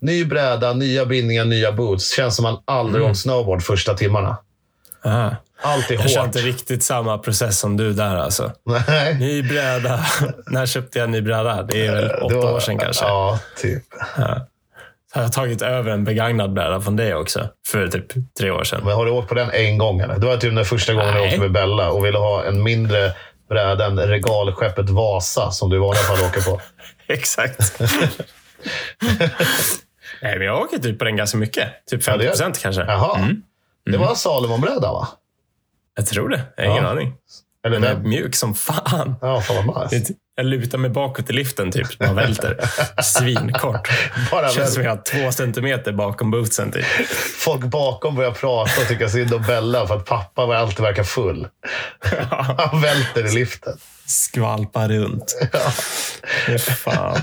Ny 0.00 0.24
bräda, 0.24 0.72
nya 0.72 1.06
bindningar, 1.06 1.44
nya 1.44 1.72
boots. 1.72 2.12
Känns 2.16 2.36
som 2.36 2.42
man 2.42 2.58
aldrig 2.64 3.04
åkt 3.04 3.18
snowboard 3.18 3.62
första 3.62 3.94
timmarna. 3.94 4.36
Aha. 5.04 5.36
Allt 5.62 5.90
är 5.90 5.94
Jag 5.94 6.00
hårt. 6.02 6.26
inte 6.26 6.38
riktigt 6.38 6.82
samma 6.82 7.18
process 7.18 7.58
som 7.58 7.76
du 7.76 7.92
där 7.92 8.16
alltså. 8.16 8.52
Nej. 8.88 9.14
Ny 9.18 9.42
bräda. 9.42 10.00
När 10.46 10.66
köpte 10.66 10.98
jag 10.98 11.10
ny 11.10 11.20
bräda? 11.20 11.62
Det 11.62 11.86
är 11.86 11.92
väl 11.94 12.10
åtta 12.10 12.34
Det 12.34 12.40
var- 12.40 12.52
år 12.52 12.60
sedan 12.60 12.78
kanske. 12.78 13.04
Ja, 13.04 13.38
typ. 13.56 13.82
Så 14.16 14.22
jag 15.22 15.26
har 15.28 15.32
tagit 15.32 15.62
över 15.62 15.90
en 15.90 16.04
begagnad 16.04 16.52
bräda 16.52 16.80
från 16.80 16.96
dig 16.96 17.14
också. 17.14 17.48
För 17.66 17.88
typ 17.88 18.06
tre 18.38 18.50
år 18.50 18.64
sedan. 18.64 18.80
Men 18.84 18.94
har 18.94 19.04
du 19.06 19.10
åkt 19.10 19.28
på 19.28 19.34
den 19.34 19.50
en 19.50 19.78
gång 19.78 20.00
eller? 20.00 20.18
Det 20.18 20.26
var 20.26 20.36
typ 20.36 20.54
den 20.54 20.64
första 20.64 20.92
gången 20.92 21.08
jag 21.08 21.14
Nej. 21.16 21.26
åkte 21.26 21.40
med 21.40 21.52
Bella 21.52 21.90
och 21.90 22.04
ville 22.04 22.18
ha 22.18 22.44
en 22.44 22.62
mindre 22.62 23.12
bräda 23.48 23.86
än 23.86 23.98
regalskeppet 23.98 24.90
Vasa 24.90 25.50
som 25.50 25.70
du 25.70 25.76
i 25.76 25.78
vanliga 25.78 26.02
fall 26.02 26.24
åker 26.28 26.40
på. 26.40 26.60
Exakt. 27.12 27.80
Nej, 30.22 30.38
men 30.38 30.46
jag 30.46 30.60
åker 30.62 30.78
typ 30.78 30.98
på 30.98 31.04
den 31.04 31.16
ganska 31.16 31.38
mycket. 31.38 31.68
Typ 31.90 32.06
Ja, 32.06 32.12
det 32.16 32.18
50 32.18 32.24
gör- 32.24 32.30
procent 32.30 32.58
kanske. 32.58 32.82
Jaha. 32.82 33.28
Det 33.90 33.98
var 33.98 34.14
Salomonbräda 34.14 34.92
va? 34.92 35.08
Jag 35.96 36.06
tror 36.06 36.28
det. 36.28 36.40
Jag 36.56 36.64
har 36.64 36.70
ingen 36.70 36.84
Ja. 36.84 36.90
aning. 36.90 37.14
Eller 37.66 37.80
Den 37.80 37.90
är 37.90 37.94
den? 37.94 38.08
mjuk 38.08 38.34
som 38.34 38.54
fan. 38.54 39.14
Ja, 39.20 39.40
fan 39.40 39.66
vad 39.66 39.92
nice. 39.92 40.12
Jag 40.38 40.46
lutar 40.46 40.78
mig 40.78 40.90
bakåt 40.90 41.30
i 41.30 41.32
liften 41.32 41.72
typ. 41.72 42.00
Man 42.00 42.14
välter. 42.14 42.70
Svinkort. 43.02 43.88
Bara 44.30 44.48
Känns 44.48 44.74
som 44.74 44.82
jag 44.82 44.90
har 44.90 45.02
två 45.02 45.32
centimeter 45.32 45.92
bakom 45.92 46.30
bootsen. 46.30 46.72
Typ. 46.72 46.84
folk 47.38 47.60
bakom 47.60 48.16
börjar 48.16 48.30
prata 48.30 48.80
och 48.80 48.88
tycka 48.88 49.08
synd 49.08 49.34
om 49.34 49.42
Bella 49.42 49.86
för 49.86 49.96
att 49.96 50.04
pappa 50.04 50.42
alltid 50.42 50.80
verkar 50.80 51.04
full. 51.04 51.48
Han 52.58 52.80
välter 52.80 53.26
i 53.26 53.34
liften. 53.34 53.78
Skvalpar 54.06 54.88
runt. 54.88 55.38
Fy 56.46 56.58
Fan. 56.58 57.20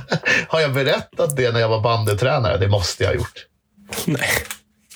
Har 0.47 0.59
jag 0.59 0.73
berättat 0.73 1.35
det 1.35 1.51
när 1.51 1.59
jag 1.59 1.69
var 1.69 1.81
bandytränare? 1.81 2.57
Det 2.57 2.67
måste 2.67 3.03
jag 3.03 3.09
ha 3.09 3.15
gjort. 3.15 3.45
Nej. 4.05 4.29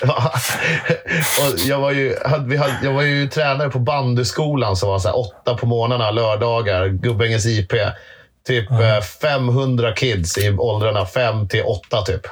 Och 0.02 1.60
jag, 1.60 1.80
var 1.80 1.92
ju, 1.92 2.16
hade, 2.26 2.50
vi 2.50 2.58
hade, 2.58 2.74
jag 2.84 2.94
var 2.94 3.02
ju 3.02 3.28
tränare 3.28 3.70
på 3.70 3.80
bandyskolan 3.80 4.76
som 4.76 4.90
var 4.90 5.00
så 5.00 5.08
här 5.08 5.20
åtta 5.20 5.56
på 5.56 5.66
morgnarna, 5.66 6.12
lördagar, 6.12 6.88
Gubbängens 6.88 7.46
IP. 7.46 7.74
Typ 8.48 8.72
eh, 8.72 9.02
500 9.02 9.94
kids 9.94 10.38
i 10.38 10.50
åldrarna 10.50 11.06
5 11.06 11.48
till 11.48 11.64
8 11.64 12.02
typ. 12.02 12.28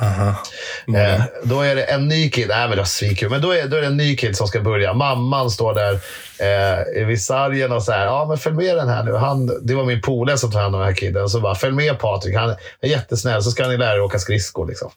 Aha. 0.00 0.34
Eh, 0.96 1.22
då 1.44 1.60
är 1.60 1.76
det 1.76 1.82
en 1.82 2.08
ny 2.08 2.30
kid. 2.30 2.48
Nej, 2.48 2.68
men 2.68 2.78
det 2.78 2.84
svinkul. 2.84 3.30
Men 3.30 3.40
då 3.40 3.50
är, 3.54 3.68
då 3.68 3.76
är 3.76 3.80
det 3.80 3.86
en 3.86 3.96
ny 3.96 4.16
kid 4.16 4.36
som 4.36 4.48
ska 4.48 4.60
börja. 4.60 4.94
Mamman 4.94 5.50
står 5.50 5.74
där 5.74 6.00
eh, 6.38 7.06
vid 7.06 7.22
sargen 7.22 7.72
och 7.72 7.82
så 7.82 7.92
här. 7.92 8.04
Ja, 8.04 8.26
men 8.28 8.38
följ 8.38 8.56
med 8.56 8.76
den 8.76 8.88
här 8.88 9.04
nu. 9.04 9.12
Han, 9.12 9.66
det 9.66 9.74
var 9.74 9.84
min 9.84 10.00
polare 10.00 10.38
som 10.38 10.50
tog 10.50 10.60
hand 10.60 10.74
om 10.74 10.80
den 10.80 10.88
här 10.88 10.96
kidden. 10.96 11.28
Så 11.28 11.40
bara, 11.40 11.54
följ 11.54 11.72
med 11.72 11.98
Patrik. 11.98 12.36
Han 12.36 12.50
är 12.80 12.88
jättesnäll. 12.88 13.42
Så 13.42 13.50
ska 13.50 13.68
ni 13.68 13.76
lära 13.76 13.94
er 13.94 14.00
åka 14.00 14.18
skridskor. 14.18 14.66
Liksom. 14.66 14.90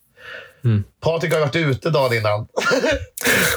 Mm. 0.64 0.84
Patrik 1.04 1.34
har 1.34 1.40
varit 1.40 1.56
ute 1.56 1.90
dagen 1.90 2.18
innan. 2.18 2.40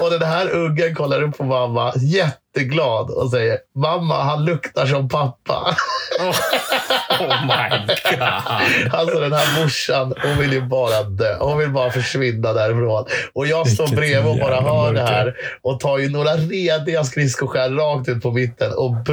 och 0.00 0.10
den 0.10 0.22
här 0.22 0.50
ungen 0.50 0.94
kollar 0.94 1.22
upp 1.22 1.38
på 1.38 1.44
mamma, 1.44 1.92
jätteglad 1.96 3.10
och 3.10 3.30
säger 3.30 3.58
“Mamma, 3.74 4.22
han 4.22 4.44
luktar 4.44 4.86
som 4.86 5.08
pappa”. 5.08 5.76
Oh, 6.20 6.28
oh 7.20 7.46
my 7.46 7.86
god. 8.10 8.94
Alltså 8.94 9.20
den 9.20 9.32
här 9.32 9.62
morsan, 9.62 10.14
hon 10.22 10.38
vill 10.38 10.52
ju 10.52 10.62
bara 10.62 11.02
dö. 11.02 11.36
Hon 11.40 11.58
vill 11.58 11.70
bara 11.70 11.90
försvinna 11.90 12.52
därifrån. 12.52 13.04
Och 13.32 13.46
jag 13.46 13.68
står 13.68 13.88
bredvid 13.88 14.32
och 14.32 14.38
bara 14.38 14.60
hör 14.60 14.92
det 14.92 15.00
mörker. 15.00 15.12
här 15.12 15.36
och 15.62 15.80
tar 15.80 15.98
ju 15.98 16.10
några 16.10 16.30
rediga 16.36 17.04
skridskoskär 17.04 17.70
rakt 17.70 18.08
ut 18.08 18.22
på 18.22 18.30
mitten 18.30 18.72
och 18.72 19.04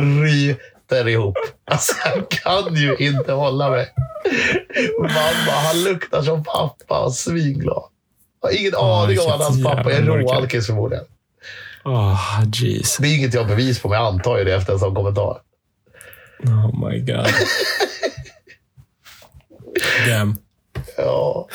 bryter 0.89 1.07
ihop. 1.07 1.37
Alltså 1.71 1.93
jag 2.05 2.29
kan 2.29 2.75
ju 2.75 2.95
inte 2.97 3.31
hålla 3.31 3.69
mig. 3.69 3.93
Mamma, 4.99 5.51
han 5.51 5.83
luktar 5.83 6.21
som 6.21 6.43
pappa 6.43 6.99
och 6.99 7.13
svinglad. 7.13 7.83
Jag 8.41 8.49
har 8.49 8.59
ingen 8.59 8.75
Åh, 8.75 9.03
aning 9.03 9.19
om 9.19 9.31
att 9.31 9.41
hans 9.41 9.63
pappa 9.63 9.91
är 9.93 10.01
råalkis 10.01 10.67
förmodligen. 10.67 11.05
Oh, 11.85 12.43
jeez. 12.53 12.97
Det 12.97 13.07
är 13.07 13.15
inget 13.17 13.33
jag 13.33 13.41
har 13.41 13.49
bevis 13.49 13.79
på, 13.81 13.89
men 13.89 13.97
jag 13.99 14.07
antar 14.07 14.37
ju 14.37 14.43
det 14.43 14.53
efter 14.55 14.73
en 14.73 14.79
sån 14.79 14.95
kommentar. 14.95 15.37
Oh 16.43 16.89
my 16.89 16.99
god. 16.99 17.27
Damn. 20.07 20.37
Ja. 20.97 21.47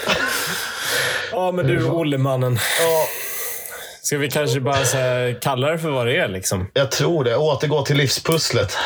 Ja, 1.32 1.52
men 1.52 1.66
du, 1.66 1.84
Olle-mannen. 1.84 2.58
ja, 2.80 3.04
Ska 4.02 4.18
vi 4.18 4.30
kanske 4.30 4.60
bara 4.60 5.34
kalla 5.40 5.70
det 5.70 5.78
för 5.78 5.90
vad 5.90 6.06
det 6.06 6.16
är? 6.16 6.28
Liksom? 6.28 6.70
jag 6.74 6.90
tror 6.90 7.24
det. 7.24 7.36
Återgå 7.36 7.82
till 7.82 7.96
livspusslet. 7.96 8.76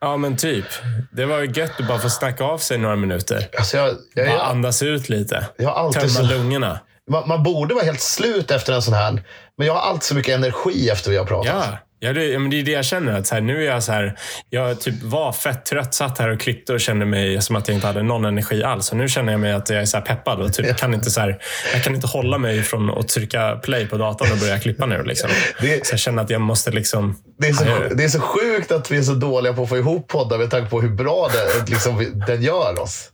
Ja, 0.00 0.16
men 0.16 0.36
typ. 0.36 0.64
Det 1.12 1.26
var 1.26 1.38
ju 1.38 1.50
gött 1.54 1.80
att 1.80 1.88
bara 1.88 1.98
få 1.98 2.10
snacka 2.10 2.44
av 2.44 2.58
sig 2.58 2.78
några 2.78 2.96
minuter. 2.96 3.48
Alltså 3.58 3.76
jag, 3.76 3.94
jag, 4.14 4.26
Bara 4.28 4.42
andas 4.42 4.82
ut 4.82 5.08
lite. 5.08 5.46
jag 5.56 5.70
alltid 5.70 6.00
Tömma 6.00 6.28
så, 6.28 6.34
lungorna. 6.34 6.80
man, 7.10 7.28
man 7.28 7.42
borde 7.42 7.74
vara 7.74 7.84
helt 7.84 8.00
slut 8.00 8.50
efter 8.50 8.72
en 8.72 8.82
sån 8.82 8.94
här. 8.94 9.22
Men 9.58 9.66
jag 9.66 9.74
har 9.74 9.80
alltid 9.80 10.02
så 10.02 10.14
mycket 10.14 10.34
energi 10.34 10.88
efter 10.88 11.10
vi 11.10 11.16
har 11.16 11.24
pratat. 11.24 11.54
Ja, 11.54 11.78
ja, 12.00 12.12
det, 12.12 12.38
men 12.38 12.50
det 12.50 12.60
är 12.60 12.62
det 12.62 12.70
jag 12.70 12.84
känner. 12.84 13.12
Att 13.18 13.26
så 13.26 13.34
här, 13.34 13.42
nu 13.42 13.62
är 13.62 13.66
jag 13.72 13.82
så 13.82 13.92
här, 13.92 14.18
jag 14.50 14.80
typ 14.80 15.02
var 15.02 15.32
fett 15.32 15.64
trött, 15.64 15.94
satt 15.94 16.18
här 16.18 16.28
och 16.28 16.40
klippte 16.40 16.72
och 16.72 16.80
kände 16.80 17.06
mig 17.06 17.42
som 17.42 17.56
att 17.56 17.68
jag 17.68 17.74
inte 17.74 17.86
hade 17.86 18.02
någon 18.02 18.24
energi 18.24 18.64
alls. 18.64 18.90
Och 18.90 18.96
nu 18.96 19.08
känner 19.08 19.32
jag 19.32 19.40
mig 19.40 19.52
att 19.52 19.70
jag 19.70 19.80
är 19.82 19.84
så 19.86 20.00
peppad 20.00 20.40
och 20.40 20.52
typ 20.52 20.76
kan 20.76 20.94
inte 20.94 21.10
så 21.10 21.20
här, 21.20 21.38
jag 21.74 21.84
kan 21.84 21.94
inte 21.94 22.06
hålla 22.06 22.38
mig 22.38 22.62
från 22.62 22.90
att 22.98 23.08
trycka 23.08 23.56
play 23.62 23.86
på 23.86 23.96
datorn 23.96 24.32
och 24.32 24.38
börja 24.38 24.58
klippa 24.58 24.86
nu. 24.86 25.02
Liksom. 25.04 25.30
Det- 25.60 25.86
Så 25.86 25.92
jag 25.92 26.00
känner 26.00 26.22
att 26.22 26.30
jag 26.30 26.40
måste 26.40 26.70
liksom... 26.70 27.16
Det 27.38 27.48
är, 27.48 27.52
så, 27.52 27.64
det 27.94 28.04
är 28.04 28.08
så 28.08 28.20
sjukt 28.20 28.72
att 28.72 28.90
vi 28.90 28.98
är 28.98 29.02
så 29.02 29.14
dåliga 29.14 29.52
på 29.52 29.62
att 29.62 29.68
få 29.68 29.76
ihop 29.78 30.08
poddar 30.08 30.38
med 30.38 30.50
tanke 30.50 30.70
på 30.70 30.80
hur 30.80 30.88
bra 30.90 31.28
det, 31.32 31.70
liksom, 31.70 32.22
den 32.26 32.42
gör 32.42 32.80
oss. 32.82 33.10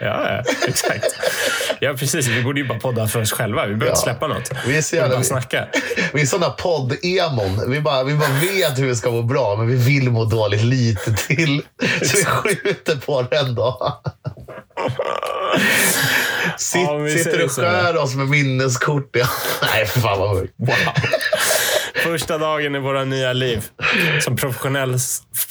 Ja, 0.00 0.42
exakt. 0.68 1.04
Ja, 1.80 1.94
precis. 1.98 2.26
Vi 2.26 2.42
borde 2.42 2.60
ju 2.60 2.66
bara 2.68 2.78
podda 2.78 3.08
för 3.08 3.20
oss 3.20 3.32
själva. 3.32 3.66
Vi 3.66 3.74
behöver 3.74 3.86
inte 3.86 4.00
Ja. 4.00 4.12
släppa 4.12 4.26
något. 4.26 4.50
Vi 4.66 4.76
är 4.76 4.82
så 4.82 4.96
Vi 4.96 5.00
jävla- 5.00 5.14
bara 5.16 5.24
snacka. 5.24 5.66
Vi 6.12 6.22
är 6.22 6.26
sådana 6.26 6.50
podd-emon. 6.52 7.70
Vi 7.70 7.80
bara, 7.80 8.04
vi 8.04 8.14
bara 8.14 8.28
vet 8.28 8.78
hur 8.78 8.86
vi 8.86 8.96
ska 8.96 9.10
må 9.10 9.22
bra, 9.22 9.56
men 9.56 9.68
vi 9.68 9.76
vill 9.76 10.10
må 10.10 10.24
dåligt 10.24 10.62
lite 10.62 11.12
till. 11.14 11.62
Så 12.02 12.16
vi 12.16 12.24
skjuter 12.24 12.96
på 12.96 13.22
det 13.22 13.36
ändå. 13.36 14.00
Sitt, 16.58 16.80
Ja, 16.82 16.94
vi 16.96 17.18
sitter 17.18 17.44
och 17.44 17.50
skär 17.52 17.96
oss 17.96 18.14
med 18.14 18.26
minneskort. 18.28 19.10
Ja. 19.12 19.26
Nej, 19.62 19.86
för 19.86 20.00
fan 20.00 20.18
vad 20.18 20.34
mörkt. 20.36 20.52
Wow. 20.56 20.76
Första 22.06 22.38
dagen 22.38 22.74
i 22.74 22.78
våra 22.78 23.04
nya 23.04 23.32
liv. 23.32 23.64
Som 24.20 24.36
professionell, 24.36 24.96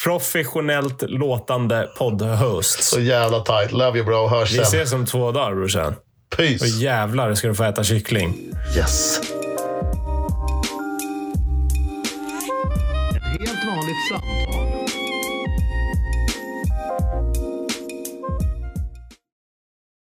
professionellt 0.03 1.03
låtande 1.07 1.89
poddhost. 1.97 2.83
Så 2.83 2.99
jävla 2.99 3.39
tight. 3.39 3.71
Love 3.71 3.97
you 3.97 4.05
bro. 4.05 4.27
Hörs 4.27 4.51
Vi 4.51 4.55
sen. 4.55 4.63
ses 4.63 4.93
om 4.93 5.05
två 5.05 5.31
dagar 5.31 5.55
brorsan. 5.55 5.93
Och 6.31 6.37
Peace. 6.37 6.65
jävlar 6.67 7.35
ska 7.35 7.47
du 7.47 7.55
få 7.55 7.63
äta 7.63 7.83
kyckling. 7.83 8.37
Yes. 8.77 9.19
Ett 9.19 9.25
helt 13.23 13.65
vanligt 13.65 14.09
samtal 14.09 14.34